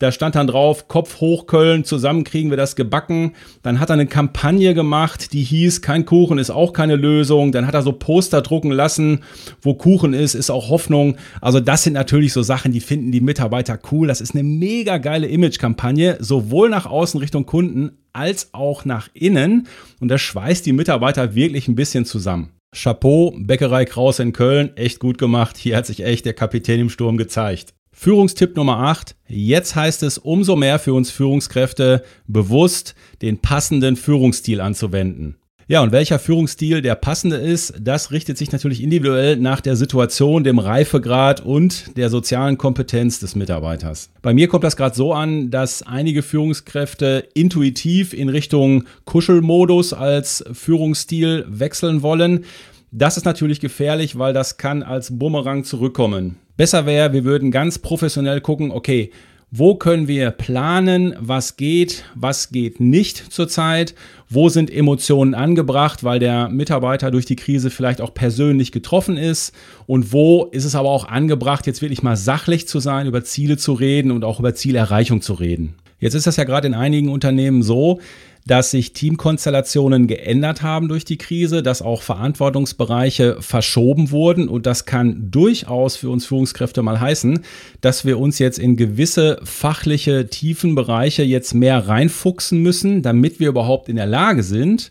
Da 0.00 0.12
stand 0.12 0.34
dann 0.34 0.46
drauf, 0.46 0.88
Kopf 0.88 1.20
hoch 1.20 1.46
Köln, 1.46 1.84
zusammen 1.84 2.24
kriegen 2.24 2.48
wir 2.48 2.56
das 2.56 2.74
gebacken. 2.74 3.34
Dann 3.62 3.80
hat 3.80 3.90
er 3.90 3.94
eine 3.94 4.06
Kampagne 4.06 4.72
gemacht, 4.72 5.34
die 5.34 5.42
hieß, 5.42 5.82
kein 5.82 6.06
Kuchen 6.06 6.38
ist 6.38 6.48
auch 6.48 6.72
keine 6.72 6.96
Lösung. 6.96 7.52
Dann 7.52 7.66
hat 7.66 7.74
er 7.74 7.82
so 7.82 7.92
Poster 7.92 8.40
drucken 8.40 8.70
lassen, 8.70 9.20
wo 9.60 9.74
Kuchen 9.74 10.14
ist, 10.14 10.34
ist 10.34 10.48
auch 10.48 10.70
Hoffnung. 10.70 11.18
Also 11.42 11.60
das 11.60 11.82
sind 11.82 11.92
natürlich 11.92 12.32
so 12.32 12.40
Sachen, 12.40 12.72
die 12.72 12.80
finden 12.80 13.12
die 13.12 13.20
Mitarbeiter 13.20 13.78
cool. 13.92 14.08
Das 14.08 14.22
ist 14.22 14.34
eine 14.34 14.42
mega 14.42 14.96
geile 14.96 15.26
Image-Kampagne, 15.26 16.16
sowohl 16.18 16.70
nach 16.70 16.86
außen 16.86 17.20
Richtung 17.20 17.44
Kunden 17.44 17.90
als 18.14 18.54
auch 18.54 18.86
nach 18.86 19.10
innen. 19.12 19.66
Und 20.00 20.08
das 20.08 20.22
schweißt 20.22 20.64
die 20.64 20.72
Mitarbeiter 20.72 21.34
wirklich 21.34 21.68
ein 21.68 21.74
bisschen 21.74 22.06
zusammen. 22.06 22.48
Chapeau, 22.72 23.34
Bäckerei 23.36 23.84
Kraus 23.84 24.20
in 24.20 24.32
Köln, 24.32 24.76
echt 24.76 25.00
gut 25.00 25.18
gemacht. 25.18 25.56
Hier 25.56 25.76
hat 25.76 25.86
sich 25.86 26.04
echt 26.04 26.24
der 26.24 26.34
Kapitän 26.34 26.80
im 26.80 26.90
Sturm 26.90 27.16
gezeigt. 27.16 27.74
Führungstipp 27.92 28.56
Nummer 28.56 28.78
8. 28.78 29.16
Jetzt 29.26 29.74
heißt 29.74 30.04
es 30.04 30.16
umso 30.16 30.54
mehr 30.54 30.78
für 30.78 30.94
uns 30.94 31.10
Führungskräfte, 31.10 32.04
bewusst 32.26 32.94
den 33.22 33.40
passenden 33.40 33.96
Führungsstil 33.96 34.60
anzuwenden. 34.60 35.39
Ja, 35.70 35.82
und 35.82 35.92
welcher 35.92 36.18
Führungsstil 36.18 36.82
der 36.82 36.96
passende 36.96 37.36
ist, 37.36 37.74
das 37.80 38.10
richtet 38.10 38.36
sich 38.36 38.50
natürlich 38.50 38.82
individuell 38.82 39.36
nach 39.36 39.60
der 39.60 39.76
Situation, 39.76 40.42
dem 40.42 40.58
Reifegrad 40.58 41.42
und 41.42 41.96
der 41.96 42.10
sozialen 42.10 42.58
Kompetenz 42.58 43.20
des 43.20 43.36
Mitarbeiters. 43.36 44.10
Bei 44.20 44.34
mir 44.34 44.48
kommt 44.48 44.64
das 44.64 44.76
gerade 44.76 44.96
so 44.96 45.12
an, 45.12 45.52
dass 45.52 45.84
einige 45.84 46.24
Führungskräfte 46.24 47.28
intuitiv 47.34 48.14
in 48.14 48.28
Richtung 48.30 48.82
Kuschelmodus 49.04 49.92
als 49.92 50.42
Führungsstil 50.52 51.44
wechseln 51.48 52.02
wollen. 52.02 52.46
Das 52.90 53.16
ist 53.16 53.24
natürlich 53.24 53.60
gefährlich, 53.60 54.18
weil 54.18 54.32
das 54.32 54.56
kann 54.56 54.82
als 54.82 55.16
Bumerang 55.20 55.62
zurückkommen. 55.62 56.34
Besser 56.56 56.84
wäre, 56.84 57.12
wir 57.12 57.22
würden 57.22 57.52
ganz 57.52 57.78
professionell 57.78 58.40
gucken, 58.40 58.72
okay, 58.72 59.12
wo 59.52 59.74
können 59.74 60.06
wir 60.06 60.30
planen, 60.30 61.14
was 61.18 61.56
geht, 61.56 62.04
was 62.14 62.50
geht 62.50 62.78
nicht 62.78 63.32
zurzeit, 63.32 63.94
wo 64.28 64.48
sind 64.48 64.72
Emotionen 64.72 65.34
angebracht, 65.34 66.04
weil 66.04 66.20
der 66.20 66.48
Mitarbeiter 66.48 67.10
durch 67.10 67.26
die 67.26 67.34
Krise 67.34 67.70
vielleicht 67.70 68.00
auch 68.00 68.14
persönlich 68.14 68.70
getroffen 68.70 69.16
ist? 69.16 69.52
Und 69.88 70.12
wo 70.12 70.44
ist 70.44 70.64
es 70.64 70.76
aber 70.76 70.88
auch 70.88 71.08
angebracht, 71.08 71.66
jetzt 71.66 71.82
wirklich 71.82 72.04
mal 72.04 72.16
sachlich 72.16 72.68
zu 72.68 72.78
sein, 72.78 73.08
über 73.08 73.24
Ziele 73.24 73.56
zu 73.56 73.72
reden 73.72 74.12
und 74.12 74.22
auch 74.22 74.38
über 74.38 74.54
Zielerreichung 74.54 75.20
zu 75.20 75.34
reden. 75.34 75.74
Jetzt 75.98 76.14
ist 76.14 76.28
das 76.28 76.36
ja 76.36 76.44
gerade 76.44 76.68
in 76.68 76.74
einigen 76.74 77.08
Unternehmen 77.08 77.62
so, 77.62 78.00
dass 78.46 78.70
sich 78.70 78.92
Teamkonstellationen 78.92 80.06
geändert 80.06 80.62
haben 80.62 80.88
durch 80.88 81.04
die 81.04 81.18
Krise, 81.18 81.62
dass 81.62 81.82
auch 81.82 82.02
Verantwortungsbereiche 82.02 83.36
verschoben 83.40 84.10
wurden. 84.10 84.48
Und 84.48 84.66
das 84.66 84.86
kann 84.86 85.30
durchaus 85.30 85.96
für 85.96 86.10
uns 86.10 86.26
Führungskräfte 86.26 86.82
mal 86.82 87.00
heißen, 87.00 87.40
dass 87.80 88.04
wir 88.04 88.18
uns 88.18 88.38
jetzt 88.38 88.58
in 88.58 88.76
gewisse 88.76 89.40
fachliche 89.44 90.28
Tiefenbereiche 90.28 91.22
jetzt 91.22 91.54
mehr 91.54 91.86
reinfuchsen 91.88 92.62
müssen, 92.62 93.02
damit 93.02 93.40
wir 93.40 93.48
überhaupt 93.48 93.88
in 93.88 93.96
der 93.96 94.06
Lage 94.06 94.42
sind, 94.42 94.90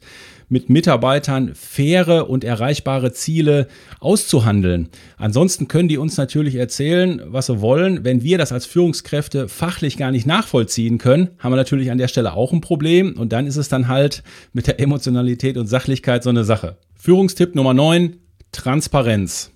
mit 0.49 0.69
Mitarbeitern 0.69 1.53
faire 1.53 2.29
und 2.29 2.43
erreichbare 2.43 3.13
Ziele 3.13 3.67
auszuhandeln. 3.99 4.89
Ansonsten 5.17 5.67
können 5.67 5.87
die 5.87 5.97
uns 5.97 6.17
natürlich 6.17 6.55
erzählen, 6.55 7.21
was 7.25 7.45
sie 7.45 7.61
wollen. 7.61 8.03
Wenn 8.03 8.23
wir 8.23 8.37
das 8.37 8.51
als 8.51 8.65
Führungskräfte 8.65 9.47
fachlich 9.47 9.97
gar 9.97 10.11
nicht 10.11 10.25
nachvollziehen 10.25 10.97
können, 10.97 11.29
haben 11.37 11.51
wir 11.51 11.57
natürlich 11.57 11.91
an 11.91 11.97
der 11.99 12.07
Stelle 12.07 12.33
auch 12.33 12.51
ein 12.51 12.61
Problem. 12.61 13.17
Und 13.17 13.31
dann 13.31 13.47
ist 13.47 13.57
es 13.57 13.69
dann 13.69 13.87
halt 13.87 14.23
mit 14.51 14.67
der 14.67 14.79
Emotionalität 14.79 15.57
und 15.57 15.67
Sachlichkeit 15.67 16.23
so 16.23 16.29
eine 16.29 16.43
Sache. 16.43 16.77
Führungstipp 16.95 17.55
Nummer 17.55 17.73
9, 17.73 18.17
Transparenz. 18.51 19.51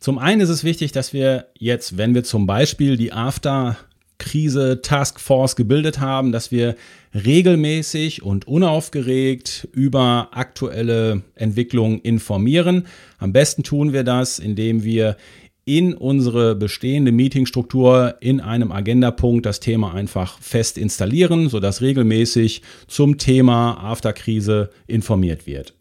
Zum 0.00 0.18
einen 0.18 0.40
ist 0.40 0.48
es 0.48 0.64
wichtig, 0.64 0.90
dass 0.90 1.12
wir 1.12 1.46
jetzt, 1.58 1.96
wenn 1.96 2.14
wir 2.14 2.24
zum 2.24 2.46
Beispiel 2.46 2.96
die 2.96 3.12
After 3.12 3.76
Krise 4.18 4.80
Taskforce 4.82 5.56
gebildet 5.56 6.00
haben, 6.00 6.32
dass 6.32 6.50
wir 6.50 6.76
regelmäßig 7.14 8.22
und 8.22 8.46
unaufgeregt 8.46 9.68
über 9.72 10.28
aktuelle 10.32 11.22
Entwicklungen 11.34 12.00
informieren. 12.00 12.86
Am 13.18 13.32
besten 13.32 13.62
tun 13.62 13.92
wir 13.92 14.04
das, 14.04 14.38
indem 14.38 14.84
wir 14.84 15.16
in 15.64 15.94
unsere 15.94 16.56
bestehende 16.56 17.12
Meetingstruktur 17.12 18.16
in 18.20 18.40
einem 18.40 18.72
Agendapunkt 18.72 19.46
das 19.46 19.60
Thema 19.60 19.94
einfach 19.94 20.40
fest 20.40 20.76
installieren, 20.76 21.48
sodass 21.48 21.80
regelmäßig 21.80 22.62
zum 22.88 23.18
Thema 23.18 23.74
Afterkrise 23.82 24.70
informiert 24.86 25.46
wird. 25.46 25.74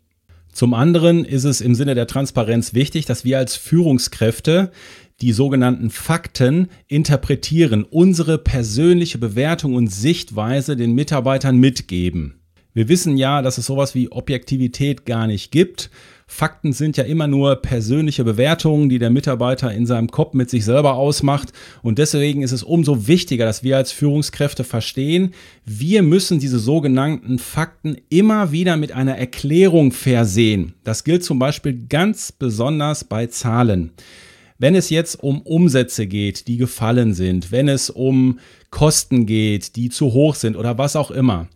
Zum 0.54 0.74
anderen 0.74 1.26
ist 1.26 1.46
es 1.46 1.62
im 1.62 1.76
Sinne 1.76 1.96
der 1.96 2.08
Transparenz 2.08 2.74
wichtig, 2.74 3.06
dass 3.06 3.24
wir 3.24 3.38
als 3.38 3.56
Führungskräfte 3.56 4.72
die 5.22 5.34
sogenannten 5.34 5.90
Fakten 5.90 6.68
interpretieren, 6.88 7.84
unsere 7.84 8.38
persönliche 8.38 9.18
Bewertung 9.18 9.76
und 9.76 9.88
Sichtweise 9.88 10.76
den 10.76 10.94
Mitarbeitern 10.94 11.58
mitgeben. 11.58 12.42
Wir 12.74 12.88
wissen 12.88 13.18
ja, 13.18 13.42
dass 13.42 13.58
es 13.58 13.66
sowas 13.66 13.96
wie 13.96 14.12
Objektivität 14.12 15.06
gar 15.06 15.28
nicht 15.28 15.52
gibt. 15.52 15.90
Fakten 16.26 16.72
sind 16.72 16.96
ja 16.96 17.04
immer 17.04 17.28
nur 17.28 17.58
persönliche 17.58 18.24
Bewertungen, 18.24 18.88
die 18.88 19.00
der 19.00 19.10
Mitarbeiter 19.10 19.74
in 19.74 19.86
seinem 19.86 20.10
Kopf 20.10 20.34
mit 20.34 20.50
sich 20.50 20.64
selber 20.64 20.94
ausmacht. 20.94 21.52
Und 21.84 21.98
deswegen 22.00 22.42
ist 22.42 22.54
es 22.54 22.64
umso 22.64 23.08
wichtiger, 23.08 23.44
dass 23.44 23.64
wir 23.64 23.76
als 23.76 23.92
Führungskräfte 23.92 24.64
verstehen, 24.64 25.34
wir 25.66 26.02
müssen 26.02 26.40
diese 26.40 26.60
sogenannten 26.60 27.38
Fakten 27.38 27.98
immer 28.08 28.54
wieder 28.54 28.78
mit 28.78 28.94
einer 28.94 29.18
Erklärung 29.18 29.92
versehen. 29.92 30.74
Das 30.86 31.04
gilt 31.04 31.26
zum 31.26 31.38
Beispiel 31.38 31.88
ganz 31.90 32.32
besonders 32.32 33.04
bei 33.04 33.28
Zahlen. 33.28 33.92
Wenn 34.62 34.76
es 34.76 34.92
jetzt 34.92 35.16
um 35.24 35.42
Umsätze 35.42 36.06
geht, 36.06 36.48
die 36.48 36.58
gefallen 36.58 37.16
sind, 37.16 37.52
wenn 37.52 37.68
es 37.68 37.90
um 37.90 38.38
Kosten 38.70 39.26
geht, 39.26 39.76
die 39.76 39.90
zu 39.90 40.14
hoch 40.14 40.36
sind 40.36 40.56
oder 40.56 40.78
was 40.78 40.96
auch 40.96 41.10
immer, 41.10 41.48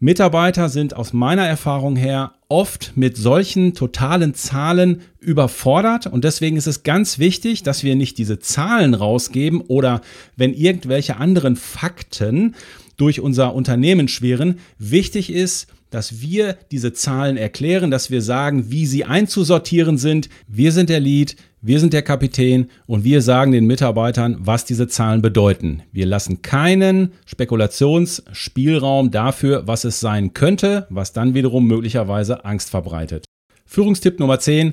Mitarbeiter 0.00 0.68
sind 0.68 0.96
aus 0.96 1.12
meiner 1.12 1.46
Erfahrung 1.46 1.94
her 1.94 2.32
oft 2.48 2.94
mit 2.96 3.16
solchen 3.16 3.74
totalen 3.74 4.34
Zahlen 4.34 5.02
überfordert 5.20 6.08
und 6.08 6.24
deswegen 6.24 6.56
ist 6.56 6.66
es 6.66 6.82
ganz 6.82 7.20
wichtig, 7.20 7.62
dass 7.62 7.84
wir 7.84 7.94
nicht 7.94 8.18
diese 8.18 8.40
Zahlen 8.40 8.94
rausgeben 8.94 9.60
oder 9.60 10.00
wenn 10.34 10.52
irgendwelche 10.52 11.16
anderen 11.18 11.54
Fakten 11.54 12.56
durch 12.96 13.20
unser 13.20 13.54
Unternehmen 13.54 14.08
schweren. 14.08 14.58
Wichtig 14.80 15.30
ist, 15.30 15.68
dass 15.90 16.20
wir 16.20 16.56
diese 16.70 16.92
Zahlen 16.92 17.36
erklären, 17.36 17.90
dass 17.90 18.10
wir 18.10 18.20
sagen, 18.20 18.70
wie 18.70 18.84
sie 18.84 19.04
einzusortieren 19.04 19.96
sind. 19.96 20.28
Wir 20.46 20.72
sind 20.72 20.90
der 20.90 21.00
Lead, 21.00 21.36
wir 21.60 21.80
sind 21.80 21.92
der 21.92 22.02
Kapitän 22.02 22.70
und 22.86 23.02
wir 23.02 23.20
sagen 23.20 23.50
den 23.50 23.66
Mitarbeitern, 23.66 24.36
was 24.38 24.64
diese 24.64 24.86
Zahlen 24.86 25.22
bedeuten. 25.22 25.82
Wir 25.90 26.06
lassen 26.06 26.40
keinen 26.40 27.12
Spekulationsspielraum 27.26 29.10
dafür, 29.10 29.66
was 29.66 29.82
es 29.82 29.98
sein 29.98 30.34
könnte, 30.34 30.86
was 30.88 31.12
dann 31.12 31.34
wiederum 31.34 31.66
möglicherweise 31.66 32.44
Angst 32.44 32.70
verbreitet. 32.70 33.24
Führungstipp 33.66 34.20
Nummer 34.20 34.38
10. 34.38 34.72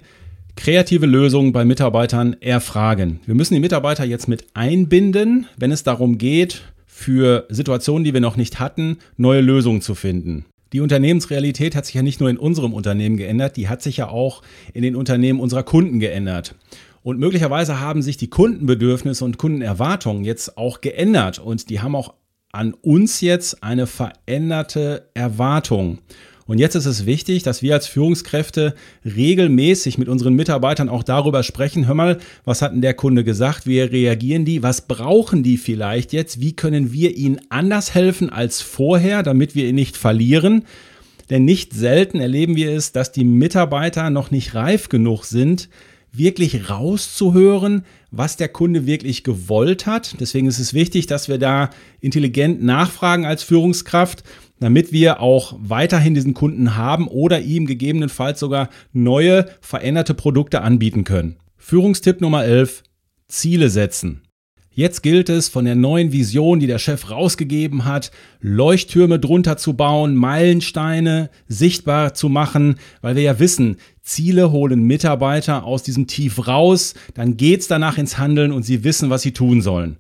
Kreative 0.56 1.08
Lösungen 1.08 1.52
bei 1.54 1.66
Mitarbeitern 1.66 2.36
erfragen. 2.40 3.20
Wir 3.26 3.34
müssen 3.34 3.56
die 3.56 3.60
Mitarbeiter 3.60 4.06
jetzt 4.06 4.28
mit 4.28 4.46
einbinden, 4.54 5.48
wenn 5.58 5.72
es 5.72 5.84
darum 5.84 6.20
geht, 6.20 6.62
für 6.86 7.46
Situationen, 7.50 8.04
die 8.04 8.14
wir 8.14 8.22
noch 8.22 8.38
nicht 8.38 8.60
hatten, 8.60 9.00
neue 9.18 9.42
Lösungen 9.42 9.82
zu 9.82 9.96
finden. 9.96 10.46
Die 10.74 10.82
Unternehmensrealität 10.82 11.76
hat 11.76 11.86
sich 11.86 11.96
ja 11.96 12.02
nicht 12.02 12.20
nur 12.20 12.30
in 12.30 12.38
unserem 12.38 12.74
Unternehmen 12.74 13.18
geändert, 13.18 13.56
die 13.58 13.70
hat 13.70 13.82
sich 13.82 13.98
ja 13.98 14.10
auch 14.10 14.42
in 14.74 14.82
den 14.82 14.96
Unternehmen 14.96 15.40
unserer 15.40 15.64
Kunden 15.64 16.00
geändert. 16.00 16.56
Und 17.04 17.20
möglicherweise 17.20 17.80
haben 17.80 18.02
sich 18.02 18.18
die 18.18 18.30
Kundenbedürfnisse 18.30 19.24
und 19.24 19.38
Kundenerwartungen 19.38 20.24
jetzt 20.24 20.58
auch 20.58 20.82
geändert 20.82 21.38
und 21.38 21.70
die 21.70 21.80
haben 21.82 21.96
auch 21.96 22.16
an 22.52 22.74
uns 22.74 23.22
jetzt 23.22 23.64
eine 23.64 23.86
veränderte 23.86 25.10
Erwartung. 25.14 26.00
Und 26.48 26.60
jetzt 26.60 26.76
ist 26.76 26.86
es 26.86 27.08
wichtig, 27.08 27.42
dass 27.42 27.64
wir 27.64 27.74
als 27.74 27.88
Führungskräfte 27.88 28.76
regelmäßig 29.04 29.98
mit 29.98 30.08
unseren 30.08 30.36
Mitarbeitern 30.36 30.90
auch 30.90 31.02
darüber 31.02 31.42
sprechen, 31.42 31.88
hör 31.88 31.96
mal, 31.96 32.20
was 32.44 32.62
hat 32.62 32.72
denn 32.72 32.82
der 32.82 32.94
Kunde 32.94 33.24
gesagt, 33.24 33.66
wie 33.66 33.80
reagieren 33.80 34.46
die, 34.46 34.62
was 34.62 34.82
brauchen 34.82 35.42
die 35.42 35.58
vielleicht 35.58 36.14
jetzt, 36.14 36.40
wie 36.40 36.56
können 36.56 36.94
wir 36.94 37.18
ihnen 37.18 37.42
anders 37.50 37.96
helfen 37.96 38.30
als 38.30 38.62
vorher, 38.62 39.24
damit 39.24 39.56
wir 39.56 39.68
ihn 39.68 39.76
nicht 39.76 39.98
verlieren. 39.98 40.66
Denn 41.32 41.46
nicht 41.46 41.74
selten 41.74 42.20
erleben 42.20 42.56
wir 42.56 42.72
es, 42.74 42.92
dass 42.92 43.12
die 43.12 43.24
Mitarbeiter 43.24 44.12
noch 44.12 44.30
nicht 44.30 44.54
reif 44.54 44.90
genug 44.90 45.26
sind, 45.26 45.70
wirklich 46.12 46.70
rauszuhören, 46.70 47.84
was 48.12 48.38
der 48.38 48.50
Kunde 48.50 48.86
wirklich 48.86 49.24
gewollt 49.24 49.88
hat. 49.88 50.16
Deswegen 50.20 50.48
ist 50.48 50.60
es 50.60 50.76
wichtig, 50.76 51.08
dass 51.08 51.28
wir 51.28 51.40
da 51.40 51.72
intelligent 52.00 52.64
nachfragen 52.64 53.26
als 53.26 53.42
Führungskraft 53.42 54.24
damit 54.60 54.92
wir 54.92 55.20
auch 55.20 55.56
weiterhin 55.60 56.14
diesen 56.14 56.34
Kunden 56.34 56.76
haben 56.76 57.08
oder 57.08 57.42
ihm 57.42 57.66
gegebenenfalls 57.66 58.40
sogar 58.40 58.70
neue, 58.94 59.46
veränderte 59.62 60.14
Produkte 60.14 60.62
anbieten 60.62 61.04
können. 61.04 61.38
Führungstipp 61.58 62.22
Nummer 62.22 62.46
11. 62.46 62.84
Ziele 63.28 63.70
setzen. 63.70 64.22
Jetzt 64.78 65.04
gilt 65.04 65.30
es, 65.30 65.48
von 65.48 65.64
der 65.64 65.76
neuen 65.76 66.12
Vision, 66.12 66.60
die 66.60 66.68
der 66.68 66.80
Chef 66.80 67.10
rausgegeben 67.10 67.86
hat, 67.86 68.12
Leuchttürme 68.42 69.20
drunter 69.20 69.56
zu 69.56 69.74
bauen, 69.74 70.16
Meilensteine 70.16 71.30
sichtbar 71.48 72.14
zu 72.14 72.28
machen, 72.28 72.76
weil 73.02 73.16
wir 73.16 73.24
ja 73.24 73.40
wissen, 73.40 73.78
Ziele 74.02 74.52
holen 74.52 74.84
Mitarbeiter 74.84 75.64
aus 75.64 75.84
diesem 75.84 76.08
Tief 76.08 76.50
raus, 76.50 76.94
dann 77.14 77.38
geht's 77.38 77.70
danach 77.70 77.98
ins 77.98 78.18
Handeln 78.18 78.52
und 78.52 78.64
sie 78.64 78.84
wissen, 78.84 79.10
was 79.10 79.22
sie 79.22 79.32
tun 79.32 79.62
sollen. 79.62 79.96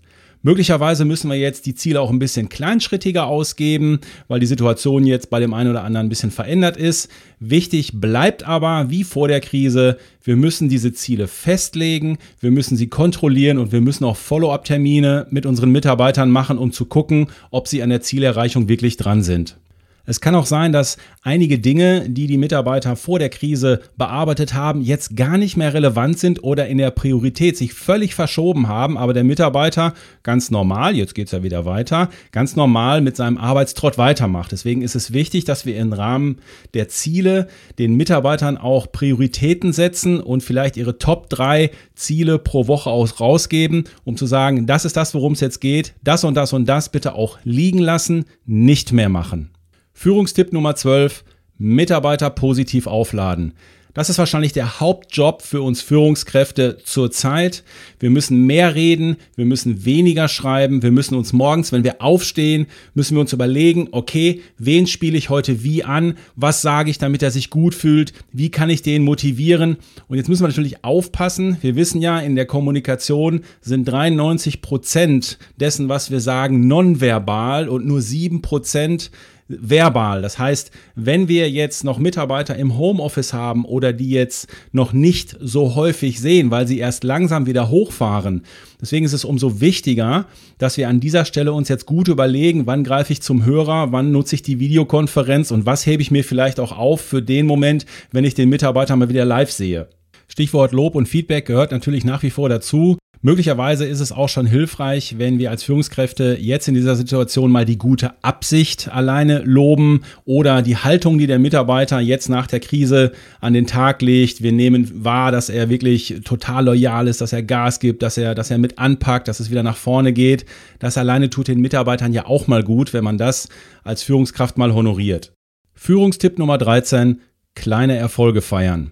Möglicherweise 0.46 1.06
müssen 1.06 1.32
wir 1.32 1.38
jetzt 1.40 1.66
die 1.66 1.74
Ziele 1.74 2.00
auch 2.00 2.12
ein 2.12 2.20
bisschen 2.20 2.50
kleinschrittiger 2.50 3.26
ausgeben, 3.26 3.98
weil 4.28 4.40
die 4.40 4.46
Situation 4.46 5.04
jetzt 5.04 5.32
bei 5.32 5.40
dem 5.40 5.56
einen 5.56 5.72
oder 5.72 5.84
anderen 5.84 6.06
ein 6.06 6.10
bisschen 6.10 6.30
verändert 6.30 6.78
ist. 6.78 7.10
Wichtig 7.40 8.00
bleibt 8.00 8.44
aber, 8.44 8.92
wie 8.92 9.04
vor 9.04 9.28
der 9.28 9.42
Krise, 9.42 9.98
wir 10.24 10.36
müssen 10.36 10.70
diese 10.70 10.94
Ziele 10.94 11.28
festlegen, 11.28 12.20
wir 12.42 12.52
müssen 12.52 12.78
sie 12.78 12.90
kontrollieren 12.90 13.58
und 13.58 13.72
wir 13.72 13.82
müssen 13.82 14.04
auch 14.04 14.18
Follow-up-Termine 14.18 15.26
mit 15.32 15.48
unseren 15.48 15.72
Mitarbeitern 15.72 16.30
machen, 16.30 16.60
um 16.60 16.72
zu 16.72 16.86
gucken, 16.86 17.26
ob 17.50 17.68
sie 17.68 17.82
an 17.82 17.90
der 17.90 18.02
Zielerreichung 18.02 18.70
wirklich 18.70 18.98
dran 18.98 19.24
sind. 19.24 19.58
Es 20.06 20.22
kann 20.22 20.36
auch 20.36 20.46
sein, 20.46 20.72
dass 20.72 20.98
einige 21.24 21.60
Dinge, 21.60 22.10
die 22.10 22.28
die 22.28 22.38
Mitarbeiter 22.38 22.96
vor 22.96 23.18
der 23.20 23.30
Krise 23.30 23.82
bearbeitet 23.98 24.54
haben, 24.54 24.82
jetzt 24.82 25.16
gar 25.16 25.38
nicht 25.38 25.58
mehr 25.58 25.74
relevant 25.74 26.20
sind 26.20 26.44
oder 26.44 26.68
in 26.68 26.78
der 26.78 26.92
Priorität 26.92 27.58
sich 27.58 27.74
völlig 27.74 28.14
verschoben 28.14 28.68
haben, 28.68 28.98
aber 28.98 29.14
der 29.14 29.24
Mitarbeiter 29.24 29.94
ganz 30.24 30.52
normal, 30.52 30.96
jetzt 30.96 31.16
geht 31.16 31.28
es 31.28 31.32
ja 31.32 31.44
wieder 31.44 31.66
weiter, 31.66 32.10
ganz 32.32 32.56
normal 32.56 33.02
mit 33.02 33.16
seinem 33.16 33.38
Arbeitstrott 33.38 33.98
weitermacht. 33.98 34.52
Deswegen 34.52 34.82
ist 34.82 34.96
es 34.96 35.12
wichtig, 35.12 35.46
dass 35.46 35.66
wir 35.66 35.78
im 35.78 35.94
Rahmen 35.94 36.38
der 36.74 36.88
Ziele 36.88 37.48
den 37.80 37.96
Mitarbeitern 37.96 38.58
auch 38.58 38.92
Prioritäten 38.92 39.74
setzen 39.74 40.20
und 40.20 40.44
vielleicht 40.44 40.78
ihre 40.78 41.00
Top 41.00 41.30
3 41.30 41.72
Ziele 41.96 42.38
pro 42.38 42.68
Woche 42.68 42.90
aus 42.90 43.20
rausgeben, 43.20 43.86
um 44.04 44.18
zu 44.18 44.26
sagen, 44.26 44.68
das 44.68 44.86
ist 44.86 44.98
das, 44.98 45.14
worum 45.14 45.34
es 45.34 45.40
jetzt 45.40 45.62
geht, 45.62 45.96
das 46.04 46.24
und 46.24 46.36
das 46.36 46.54
und 46.54 46.66
das 46.66 46.90
bitte 46.90 47.16
auch 47.16 47.40
liegen 47.44 47.80
lassen, 47.80 48.26
nicht 48.46 48.92
mehr 48.92 49.10
machen. 49.10 49.55
Führungstipp 49.98 50.52
Nummer 50.52 50.76
12, 50.76 51.24
Mitarbeiter 51.58 52.30
positiv 52.30 52.86
aufladen. 52.86 53.54
Das 53.96 54.10
ist 54.10 54.18
wahrscheinlich 54.18 54.52
der 54.52 54.82
Hauptjob 54.82 55.42
für 55.42 55.62
uns 55.62 55.82
Führungskräfte 55.82 56.80
zurzeit. 56.84 57.64
Wir 57.98 58.10
müssen 58.10 58.46
mehr 58.46 58.76
reden, 58.76 59.16
wir 59.38 59.46
müssen 59.46 59.86
weniger 59.86 60.28
schreiben, 60.28 60.84
wir 60.84 60.92
müssen 60.92 61.16
uns 61.16 61.32
morgens, 61.32 61.72
wenn 61.72 61.86
wir 61.86 62.02
aufstehen, 62.02 62.68
müssen 62.94 63.16
wir 63.16 63.22
uns 63.22 63.32
überlegen, 63.32 63.88
okay, 63.94 64.42
wen 64.58 64.86
spiele 64.86 65.18
ich 65.18 65.30
heute 65.30 65.64
wie 65.64 65.86
an, 65.86 66.18
was 66.36 66.62
sage 66.62 66.92
ich, 66.92 66.98
damit 66.98 67.24
er 67.24 67.32
sich 67.32 67.50
gut 67.50 67.74
fühlt, 67.74 68.12
wie 68.34 68.52
kann 68.52 68.70
ich 68.70 68.82
den 68.82 69.02
motivieren. 69.02 69.78
Und 70.10 70.18
jetzt 70.18 70.28
müssen 70.28 70.44
wir 70.44 70.50
natürlich 70.50 70.84
aufpassen. 70.84 71.56
Wir 71.62 71.78
wissen 71.78 72.02
ja, 72.02 72.20
in 72.20 72.36
der 72.36 72.48
Kommunikation 72.48 73.46
sind 73.62 73.86
93 73.86 74.62
Prozent 74.62 75.40
dessen, 75.58 75.88
was 75.88 76.12
wir 76.12 76.20
sagen, 76.20 76.68
nonverbal 76.68 77.70
und 77.70 77.86
nur 77.86 78.02
sieben 78.02 78.42
Prozent 78.42 79.10
verbal. 79.48 80.22
Das 80.22 80.40
heißt, 80.40 80.72
wenn 80.96 81.28
wir 81.28 81.50
jetzt 81.50 81.84
noch 81.84 82.00
Mitarbeiter 82.00 82.56
im 82.56 82.78
Homeoffice 82.78 83.34
haben 83.34 83.66
oder 83.66 83.94
die 83.94 84.10
jetzt 84.10 84.48
noch 84.72 84.94
nicht 84.94 85.38
so 85.40 85.76
häufig 85.76 86.20
sehen, 86.20 86.52
weil 86.52 86.68
sie 86.68 86.80
erst 86.80 87.04
langsam 87.04 87.46
wieder 87.46 87.70
hochfahren, 87.70 88.44
deswegen 88.82 89.06
ist 89.06 89.14
es 89.14 89.26
umso 89.26 89.62
wichtiger, 89.62 90.26
dass 90.58 90.78
wir 90.78 90.90
an 90.90 91.00
dieser 91.00 91.26
Stelle 91.26 91.54
uns 91.54 91.70
jetzt 91.70 91.86
gut 91.86 92.08
überlegen, 92.08 92.66
wann 92.66 92.84
greife 92.84 93.14
ich 93.14 93.22
zum 93.22 93.46
Hörer, 93.46 93.92
wann 93.92 94.12
nutze 94.12 94.36
ich 94.36 94.42
die 94.42 94.60
Videokonferenz 94.60 95.52
und 95.52 95.66
was 95.66 95.86
hebe 95.86 96.02
ich 96.02 96.12
mir 96.12 96.24
vielleicht 96.24 96.60
auch 96.60 96.76
auf 96.76 97.02
für 97.02 97.22
den 97.22 97.46
Moment, 97.46 97.86
wenn 98.12 98.26
ich 98.26 98.34
den 98.34 98.50
Mitarbeiter 98.50 98.96
mal 98.96 99.10
wieder 99.10 99.26
live 99.26 99.52
sehe. 99.52 99.90
Stichwort 100.28 100.72
Lob 100.72 100.96
und 100.96 101.08
Feedback 101.08 101.46
gehört 101.46 101.72
natürlich 101.72 102.04
nach 102.04 102.24
wie 102.24 102.32
vor 102.32 102.50
dazu. 102.50 102.98
Möglicherweise 103.22 103.86
ist 103.86 104.00
es 104.00 104.12
auch 104.12 104.30
schon 104.30 104.46
hilfreich, 104.46 105.16
wenn 105.18 105.40
wir 105.40 105.50
als 105.50 105.64
Führungskräfte 105.64 106.38
jetzt 106.40 106.68
in 106.68 106.74
dieser 106.74 106.96
Situation 106.96 107.52
mal 107.52 107.66
die 107.66 107.78
gute 107.78 108.12
Absicht 108.24 108.90
alleine 108.90 109.40
loben 109.40 110.02
oder 110.26 110.62
die 110.62 110.78
Haltung, 110.78 111.18
die 111.18 111.28
der 111.28 111.40
Mitarbeiter 111.40 112.00
jetzt 112.00 112.30
nach 112.30 112.48
der 112.48 112.60
Krise 112.60 113.12
an 113.42 113.54
den 113.54 113.68
Tag 113.68 114.02
legt. 114.02 114.44
Wir 114.44 114.52
nehmen 114.52 115.04
wahr, 115.04 115.32
dass 115.32 115.50
er 115.50 115.70
wirklich 115.70 116.22
total 116.24 116.66
loyal 116.66 117.08
ist, 117.08 117.22
dass 117.22 117.34
er 117.34 117.44
Gas 117.44 117.80
gibt, 117.80 118.04
dass 118.04 118.18
er, 118.18 118.36
dass 118.36 118.52
er 118.52 118.58
mit 118.58 118.78
anpackt, 118.78 119.28
dass 119.28 119.40
es 119.40 119.50
wieder 119.50 119.64
nach 119.64 119.78
vorne 119.78 120.14
geht. 120.14 120.46
Das 120.80 120.98
alleine 120.98 121.30
tut 121.30 121.48
den 121.48 121.62
Mitarbeitern 121.62 122.14
ja 122.14 122.26
auch 122.26 122.48
mal 122.48 122.64
gut, 122.64 122.94
wenn 122.94 123.04
man 123.04 123.18
das 123.18 123.50
als 123.84 124.04
Führungskraft 124.04 124.58
mal 124.58 124.74
honoriert. 124.74 125.34
Führungstipp 125.74 126.40
Nummer 126.40 126.58
13, 126.58 127.22
kleine 127.54 127.96
Erfolge 127.98 128.42
feiern. 128.42 128.92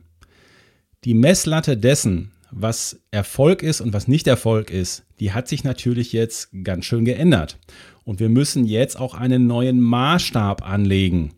Die 1.06 1.14
Messlatte 1.14 1.76
dessen, 1.78 2.33
was 2.56 3.02
Erfolg 3.12 3.64
ist 3.64 3.82
und 3.82 3.94
was 3.94 4.08
nicht 4.08 4.28
Erfolg 4.28 4.70
ist, 4.70 5.06
die 5.20 5.32
hat 5.32 5.48
sich 5.48 5.64
natürlich 5.64 6.14
jetzt 6.14 6.50
ganz 6.64 6.86
schön 6.86 7.06
geändert. 7.06 7.58
Und 8.04 8.20
wir 8.20 8.30
müssen 8.30 8.66
jetzt 8.66 9.00
auch 9.00 9.14
einen 9.14 9.48
neuen 9.48 9.80
Maßstab 9.80 10.68
anlegen. 10.68 11.34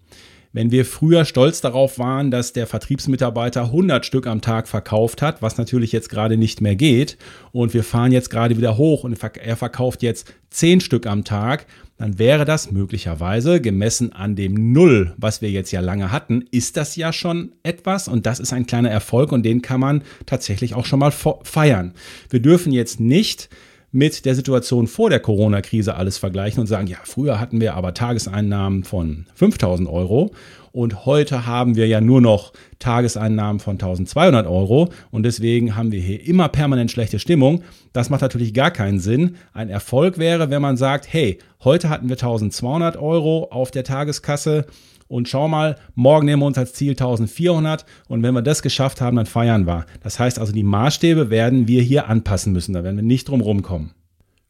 Wenn 0.56 0.72
wir 0.72 0.86
früher 0.86 1.26
stolz 1.26 1.60
darauf 1.60 2.00
waren, 2.00 2.32
dass 2.32 2.54
der 2.54 2.66
Vertriebsmitarbeiter 2.66 3.64
100 3.64 4.06
Stück 4.06 4.26
am 4.26 4.40
Tag 4.40 4.70
verkauft 4.70 5.22
hat, 5.22 5.42
was 5.42 5.58
natürlich 5.58 5.92
jetzt 5.92 6.08
gerade 6.08 6.38
nicht 6.38 6.62
mehr 6.62 6.78
geht, 6.78 7.18
und 7.52 7.74
wir 7.74 7.84
fahren 7.84 8.14
jetzt 8.14 8.30
gerade 8.30 8.56
wieder 8.56 8.78
hoch 8.78 9.04
und 9.04 9.20
er 9.22 9.58
verkauft 9.58 10.02
jetzt 10.02 10.34
10 10.52 10.80
Stück 10.80 11.08
am 11.08 11.26
Tag, 11.26 11.66
dann 11.98 12.20
wäre 12.20 12.46
das 12.46 12.72
möglicherweise 12.72 13.60
gemessen 13.60 14.14
an 14.14 14.38
dem 14.38 14.72
Null, 14.72 15.14
was 15.18 15.42
wir 15.42 15.52
jetzt 15.52 15.74
ja 15.74 15.82
lange 15.82 16.14
hatten, 16.14 16.46
ist 16.52 16.78
das 16.78 16.96
ja 16.96 17.12
schon 17.12 17.52
etwas 17.64 18.08
und 18.08 18.26
das 18.26 18.40
ist 18.40 18.54
ein 18.54 18.66
kleiner 18.66 18.90
Erfolg 18.90 19.34
und 19.34 19.44
den 19.44 19.62
kann 19.62 19.82
man 19.82 20.04
tatsächlich 20.26 20.74
auch 20.74 20.86
schon 20.86 21.00
mal 21.00 21.12
feiern. 21.12 21.94
Wir 22.30 22.40
dürfen 22.40 22.72
jetzt 22.72 23.02
nicht 23.02 23.50
mit 23.96 24.26
der 24.26 24.36
Situation 24.36 24.88
vor 24.88 25.10
der 25.10 25.22
Corona-Krise 25.22 25.96
alles 25.96 26.18
vergleichen 26.18 26.60
und 26.60 26.68
sagen, 26.68 26.88
ja, 26.88 26.98
früher 27.06 27.40
hatten 27.40 27.62
wir 27.62 27.76
aber 27.76 27.94
Tageseinnahmen 27.94 28.84
von 28.84 29.26
5000 29.36 29.88
Euro 29.88 30.32
und 30.74 31.06
heute 31.06 31.46
haben 31.46 31.78
wir 31.78 31.88
ja 31.88 32.02
nur 32.02 32.20
noch 32.20 32.52
Tageseinnahmen 32.80 33.62
von 33.62 33.76
1200 33.76 34.48
Euro 34.48 34.90
und 35.12 35.24
deswegen 35.24 35.78
haben 35.78 35.94
wir 35.94 36.02
hier 36.02 36.28
immer 36.28 36.50
permanent 36.50 36.92
schlechte 36.92 37.20
Stimmung. 37.20 37.64
Das 37.94 38.10
macht 38.10 38.22
natürlich 38.22 38.54
gar 38.54 38.72
keinen 38.72 39.00
Sinn. 39.00 39.38
Ein 39.54 39.70
Erfolg 39.70 40.18
wäre, 40.18 40.50
wenn 40.50 40.62
man 40.62 40.76
sagt, 40.76 41.08
hey, 41.10 41.40
heute 41.64 41.88
hatten 41.88 42.10
wir 42.10 42.18
1200 42.18 42.98
Euro 42.98 43.48
auf 43.50 43.72
der 43.72 43.86
Tageskasse 43.86 44.66
und 45.08 45.28
schau 45.30 45.48
mal, 45.48 45.76
morgen 45.94 46.26
nehmen 46.26 46.42
wir 46.42 46.48
uns 46.48 46.58
als 46.58 46.74
Ziel 46.74 46.92
1400 46.92 47.86
und 48.08 48.24
wenn 48.24 48.34
wir 48.34 48.42
das 48.42 48.62
geschafft 48.62 49.02
haben, 49.02 49.18
dann 49.18 49.26
feiern 49.26 49.68
wir. 49.68 49.86
Das 50.02 50.20
heißt 50.20 50.40
also, 50.40 50.52
die 50.52 50.64
Maßstäbe 50.64 51.30
werden 51.30 51.68
wir 51.68 51.82
hier 51.82 52.08
anpassen 52.08 52.54
müssen, 52.54 52.74
da 52.74 52.84
werden 52.84 52.98
wir 52.98 53.04
nicht 53.04 53.30
drum 53.30 53.42
rumkommen. 53.42 53.92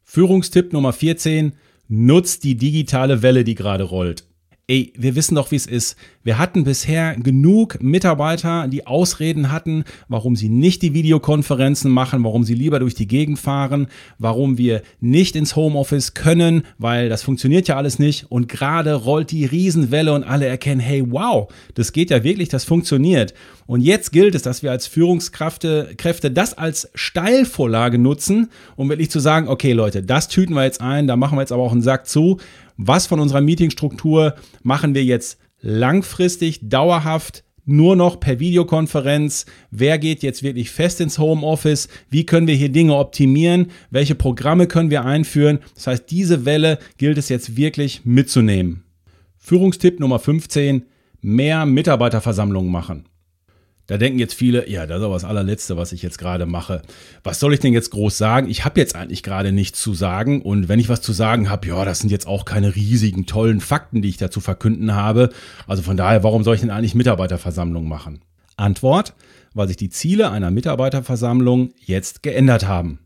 Führungstipp 0.04 0.72
Nummer 0.72 0.92
14, 0.92 1.52
nutzt 1.88 2.44
die 2.44 2.56
digitale 2.56 3.22
Welle, 3.22 3.44
die 3.44 3.54
gerade 3.54 3.84
rollt. 3.84 4.24
Ey, 4.68 4.92
wir 4.96 5.14
wissen 5.14 5.36
doch, 5.36 5.52
wie 5.52 5.56
es 5.56 5.66
ist. 5.66 5.96
Wir 6.24 6.38
hatten 6.38 6.64
bisher 6.64 7.14
genug 7.14 7.80
Mitarbeiter, 7.80 8.66
die 8.66 8.84
Ausreden 8.84 9.52
hatten, 9.52 9.84
warum 10.08 10.34
sie 10.34 10.48
nicht 10.48 10.82
die 10.82 10.92
Videokonferenzen 10.92 11.88
machen, 11.88 12.24
warum 12.24 12.42
sie 12.42 12.54
lieber 12.54 12.80
durch 12.80 12.96
die 12.96 13.06
Gegend 13.06 13.38
fahren, 13.38 13.86
warum 14.18 14.58
wir 14.58 14.82
nicht 14.98 15.36
ins 15.36 15.54
Homeoffice 15.54 16.14
können, 16.14 16.64
weil 16.78 17.08
das 17.08 17.22
funktioniert 17.22 17.68
ja 17.68 17.76
alles 17.76 18.00
nicht. 18.00 18.26
Und 18.28 18.48
gerade 18.48 18.94
rollt 18.94 19.30
die 19.30 19.44
Riesenwelle 19.44 20.12
und 20.12 20.24
alle 20.24 20.46
erkennen, 20.46 20.80
hey, 20.80 21.04
wow, 21.12 21.46
das 21.74 21.92
geht 21.92 22.10
ja 22.10 22.24
wirklich, 22.24 22.48
das 22.48 22.64
funktioniert. 22.64 23.34
Und 23.66 23.80
jetzt 23.80 24.12
gilt 24.12 24.34
es, 24.34 24.42
dass 24.42 24.62
wir 24.62 24.70
als 24.70 24.86
Führungskräfte 24.86 25.94
Kräfte 25.96 26.30
das 26.30 26.56
als 26.56 26.88
Steilvorlage 26.94 27.98
nutzen, 27.98 28.50
um 28.76 28.88
wirklich 28.88 29.10
zu 29.10 29.20
sagen, 29.20 29.48
okay 29.48 29.72
Leute, 29.72 30.02
das 30.02 30.28
tüten 30.28 30.54
wir 30.54 30.64
jetzt 30.64 30.80
ein, 30.80 31.06
da 31.06 31.16
machen 31.16 31.36
wir 31.36 31.42
jetzt 31.42 31.52
aber 31.52 31.62
auch 31.62 31.72
einen 31.72 31.82
Sack 31.82 32.06
zu 32.06 32.38
was 32.76 33.06
von 33.06 33.20
unserer 33.20 33.40
Meetingstruktur 33.40 34.34
machen 34.62 34.94
wir 34.94 35.04
jetzt 35.04 35.38
langfristig, 35.60 36.60
dauerhaft 36.68 37.44
nur 37.64 37.96
noch 37.96 38.20
per 38.20 38.38
Videokonferenz. 38.38 39.46
Wer 39.70 39.98
geht 39.98 40.22
jetzt 40.22 40.42
wirklich 40.42 40.70
fest 40.70 41.00
ins 41.00 41.18
Homeoffice? 41.18 41.88
Wie 42.10 42.24
können 42.24 42.46
wir 42.46 42.54
hier 42.54 42.68
Dinge 42.68 42.94
optimieren? 42.94 43.72
Welche 43.90 44.14
Programme 44.14 44.68
können 44.68 44.90
wir 44.90 45.04
einführen? 45.04 45.58
Das 45.74 45.88
heißt, 45.88 46.10
diese 46.10 46.44
Welle 46.44 46.78
gilt 46.96 47.18
es 47.18 47.28
jetzt 47.28 47.56
wirklich 47.56 48.04
mitzunehmen. 48.04 48.84
Führungstipp 49.38 49.98
Nummer 49.98 50.18
15. 50.18 50.84
Mehr 51.22 51.66
Mitarbeiterversammlungen 51.66 52.70
machen. 52.70 53.06
Da 53.86 53.98
denken 53.98 54.18
jetzt 54.18 54.34
viele, 54.34 54.68
ja, 54.68 54.86
das 54.86 54.98
ist 54.98 55.04
aber 55.04 55.14
das 55.14 55.24
allerletzte, 55.24 55.76
was 55.76 55.92
ich 55.92 56.02
jetzt 56.02 56.18
gerade 56.18 56.44
mache. 56.44 56.82
Was 57.22 57.38
soll 57.38 57.54
ich 57.54 57.60
denn 57.60 57.72
jetzt 57.72 57.90
groß 57.90 58.18
sagen? 58.18 58.48
Ich 58.48 58.64
habe 58.64 58.80
jetzt 58.80 58.96
eigentlich 58.96 59.22
gerade 59.22 59.52
nichts 59.52 59.80
zu 59.80 59.94
sagen. 59.94 60.42
Und 60.42 60.68
wenn 60.68 60.80
ich 60.80 60.88
was 60.88 61.02
zu 61.02 61.12
sagen 61.12 61.48
habe, 61.48 61.68
ja, 61.68 61.84
das 61.84 62.00
sind 62.00 62.10
jetzt 62.10 62.26
auch 62.26 62.44
keine 62.44 62.74
riesigen, 62.74 63.26
tollen 63.26 63.60
Fakten, 63.60 64.02
die 64.02 64.08
ich 64.08 64.16
da 64.16 64.30
zu 64.30 64.40
verkünden 64.40 64.94
habe. 64.94 65.30
Also 65.68 65.82
von 65.82 65.96
daher, 65.96 66.24
warum 66.24 66.42
soll 66.42 66.56
ich 66.56 66.62
denn 66.62 66.70
eigentlich 66.70 66.96
Mitarbeiterversammlung 66.96 67.86
machen? 67.86 68.20
Antwort, 68.56 69.14
weil 69.54 69.68
sich 69.68 69.76
die 69.76 69.90
Ziele 69.90 70.30
einer 70.30 70.50
Mitarbeiterversammlung 70.50 71.70
jetzt 71.78 72.22
geändert 72.22 72.66
haben. 72.66 72.98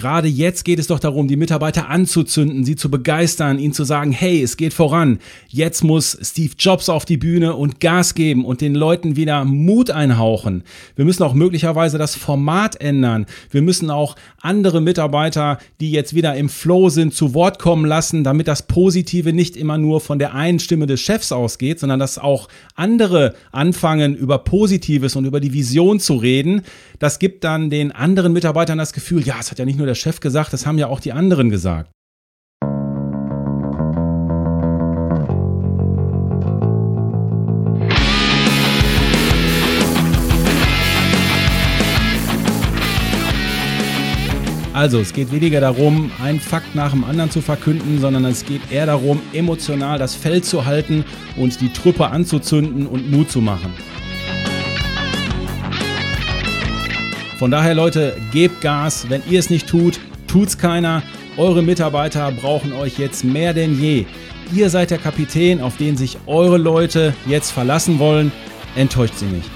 Gerade 0.00 0.28
jetzt 0.28 0.64
geht 0.64 0.78
es 0.78 0.86
doch 0.86 0.98
darum, 0.98 1.28
die 1.28 1.36
Mitarbeiter 1.36 1.90
anzuzünden, 1.90 2.64
sie 2.64 2.74
zu 2.74 2.90
begeistern, 2.90 3.58
ihnen 3.58 3.74
zu 3.74 3.84
sagen, 3.84 4.12
hey, 4.12 4.42
es 4.42 4.56
geht 4.56 4.72
voran. 4.72 5.18
Jetzt 5.48 5.84
muss 5.84 6.16
Steve 6.22 6.54
Jobs 6.58 6.88
auf 6.88 7.04
die 7.04 7.18
Bühne 7.18 7.54
und 7.54 7.80
Gas 7.80 8.14
geben 8.14 8.46
und 8.46 8.62
den 8.62 8.74
Leuten 8.74 9.16
wieder 9.16 9.44
Mut 9.44 9.90
einhauchen. 9.90 10.64
Wir 10.96 11.04
müssen 11.04 11.22
auch 11.22 11.34
möglicherweise 11.34 11.98
das 11.98 12.14
Format 12.14 12.80
ändern. 12.80 13.26
Wir 13.50 13.60
müssen 13.60 13.90
auch 13.90 14.16
andere 14.40 14.80
Mitarbeiter, 14.80 15.58
die 15.80 15.90
jetzt 15.90 16.14
wieder 16.14 16.34
im 16.34 16.48
Flow 16.48 16.88
sind, 16.88 17.12
zu 17.12 17.34
Wort 17.34 17.58
kommen 17.58 17.84
lassen, 17.84 18.24
damit 18.24 18.48
das 18.48 18.62
Positive 18.62 19.34
nicht 19.34 19.54
immer 19.54 19.76
nur 19.76 20.00
von 20.00 20.18
der 20.18 20.32
einen 20.32 20.60
Stimme 20.60 20.86
des 20.86 21.02
Chefs 21.02 21.30
ausgeht, 21.30 21.78
sondern 21.78 22.00
dass 22.00 22.16
auch 22.16 22.48
andere 22.74 23.34
anfangen, 23.52 24.14
über 24.14 24.38
Positives 24.38 25.14
und 25.14 25.26
über 25.26 25.40
die 25.40 25.52
Vision 25.52 26.00
zu 26.00 26.14
reden. 26.14 26.62
Das 26.98 27.18
gibt 27.18 27.44
dann 27.44 27.68
den 27.68 27.92
anderen 27.92 28.32
Mitarbeitern 28.32 28.78
das 28.78 28.94
Gefühl, 28.94 29.26
ja, 29.26 29.36
es 29.38 29.50
hat 29.50 29.58
ja 29.58 29.66
nicht 29.66 29.76
nur 29.76 29.89
der 29.90 29.96
Chef 29.96 30.20
gesagt, 30.20 30.52
das 30.52 30.66
haben 30.66 30.78
ja 30.78 30.86
auch 30.86 31.00
die 31.00 31.12
anderen 31.12 31.50
gesagt. 31.50 31.90
Also, 44.72 45.00
es 45.00 45.12
geht 45.12 45.32
weniger 45.32 45.60
darum, 45.60 46.10
einen 46.22 46.38
Fakt 46.38 46.74
nach 46.76 46.92
dem 46.92 47.02
anderen 47.04 47.30
zu 47.30 47.42
verkünden, 47.42 47.98
sondern 48.00 48.24
es 48.24 48.46
geht 48.46 48.70
eher 48.70 48.86
darum, 48.86 49.20
emotional 49.32 49.98
das 49.98 50.14
Feld 50.14 50.44
zu 50.44 50.64
halten 50.64 51.04
und 51.36 51.60
die 51.60 51.72
Truppe 51.72 52.06
anzuzünden 52.06 52.86
und 52.86 53.10
Mut 53.10 53.30
zu 53.30 53.40
machen. 53.40 53.74
Von 57.40 57.50
daher, 57.50 57.74
Leute, 57.74 58.18
gebt 58.32 58.60
Gas. 58.60 59.06
Wenn 59.08 59.22
ihr 59.30 59.38
es 59.38 59.48
nicht 59.48 59.66
tut, 59.66 59.98
tut's 60.26 60.58
keiner. 60.58 61.02
Eure 61.38 61.62
Mitarbeiter 61.62 62.30
brauchen 62.32 62.74
euch 62.74 62.98
jetzt 62.98 63.24
mehr 63.24 63.54
denn 63.54 63.80
je. 63.80 64.04
Ihr 64.52 64.68
seid 64.68 64.90
der 64.90 64.98
Kapitän, 64.98 65.62
auf 65.62 65.78
den 65.78 65.96
sich 65.96 66.18
eure 66.26 66.58
Leute 66.58 67.14
jetzt 67.24 67.50
verlassen 67.50 67.98
wollen. 67.98 68.30
Enttäuscht 68.76 69.14
sie 69.16 69.24
nicht. 69.24 69.50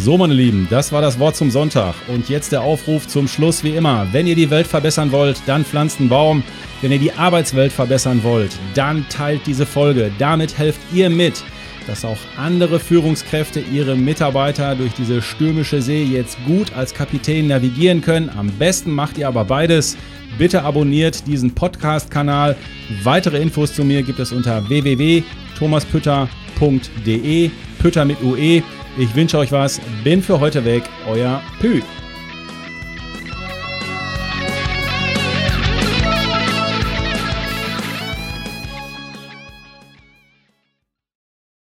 So, 0.00 0.16
meine 0.16 0.32
Lieben, 0.32 0.66
das 0.70 0.90
war 0.92 1.02
das 1.02 1.18
Wort 1.18 1.36
zum 1.36 1.50
Sonntag. 1.50 1.94
Und 2.06 2.30
jetzt 2.30 2.52
der 2.52 2.62
Aufruf 2.62 3.06
zum 3.06 3.28
Schluss 3.28 3.62
wie 3.64 3.76
immer. 3.76 4.06
Wenn 4.12 4.26
ihr 4.26 4.34
die 4.34 4.48
Welt 4.48 4.66
verbessern 4.66 5.12
wollt, 5.12 5.42
dann 5.44 5.62
pflanzt 5.62 6.00
einen 6.00 6.08
Baum. 6.08 6.42
Wenn 6.80 6.90
ihr 6.90 7.00
die 7.00 7.12
Arbeitswelt 7.12 7.70
verbessern 7.70 8.22
wollt, 8.22 8.52
dann 8.74 9.06
teilt 9.10 9.42
diese 9.44 9.66
Folge. 9.66 10.10
Damit 10.18 10.56
helft 10.56 10.80
ihr 10.94 11.10
mit 11.10 11.44
dass 11.88 12.04
auch 12.04 12.18
andere 12.36 12.78
Führungskräfte 12.78 13.58
ihre 13.60 13.96
Mitarbeiter 13.96 14.76
durch 14.76 14.92
diese 14.92 15.22
stürmische 15.22 15.82
See 15.82 16.04
jetzt 16.04 16.38
gut 16.46 16.72
als 16.74 16.94
Kapitän 16.94 17.48
navigieren 17.48 18.00
können. 18.02 18.30
Am 18.30 18.52
besten 18.52 18.92
macht 18.92 19.18
ihr 19.18 19.26
aber 19.26 19.44
beides. 19.44 19.96
Bitte 20.36 20.62
abonniert 20.62 21.26
diesen 21.26 21.54
Podcast-Kanal. 21.54 22.54
Weitere 23.02 23.40
Infos 23.40 23.72
zu 23.74 23.82
mir 23.84 24.02
gibt 24.02 24.18
es 24.20 24.30
unter 24.30 24.68
www.thomaspütter.de. 24.68 27.50
Pütter 27.78 28.04
mit 28.04 28.22
UE. 28.22 28.62
Ich 28.98 29.14
wünsche 29.14 29.38
euch 29.38 29.52
was. 29.52 29.80
Bin 30.04 30.22
für 30.22 30.38
heute 30.40 30.62
weg. 30.64 30.82
Euer 31.08 31.40
Pü. 31.60 31.80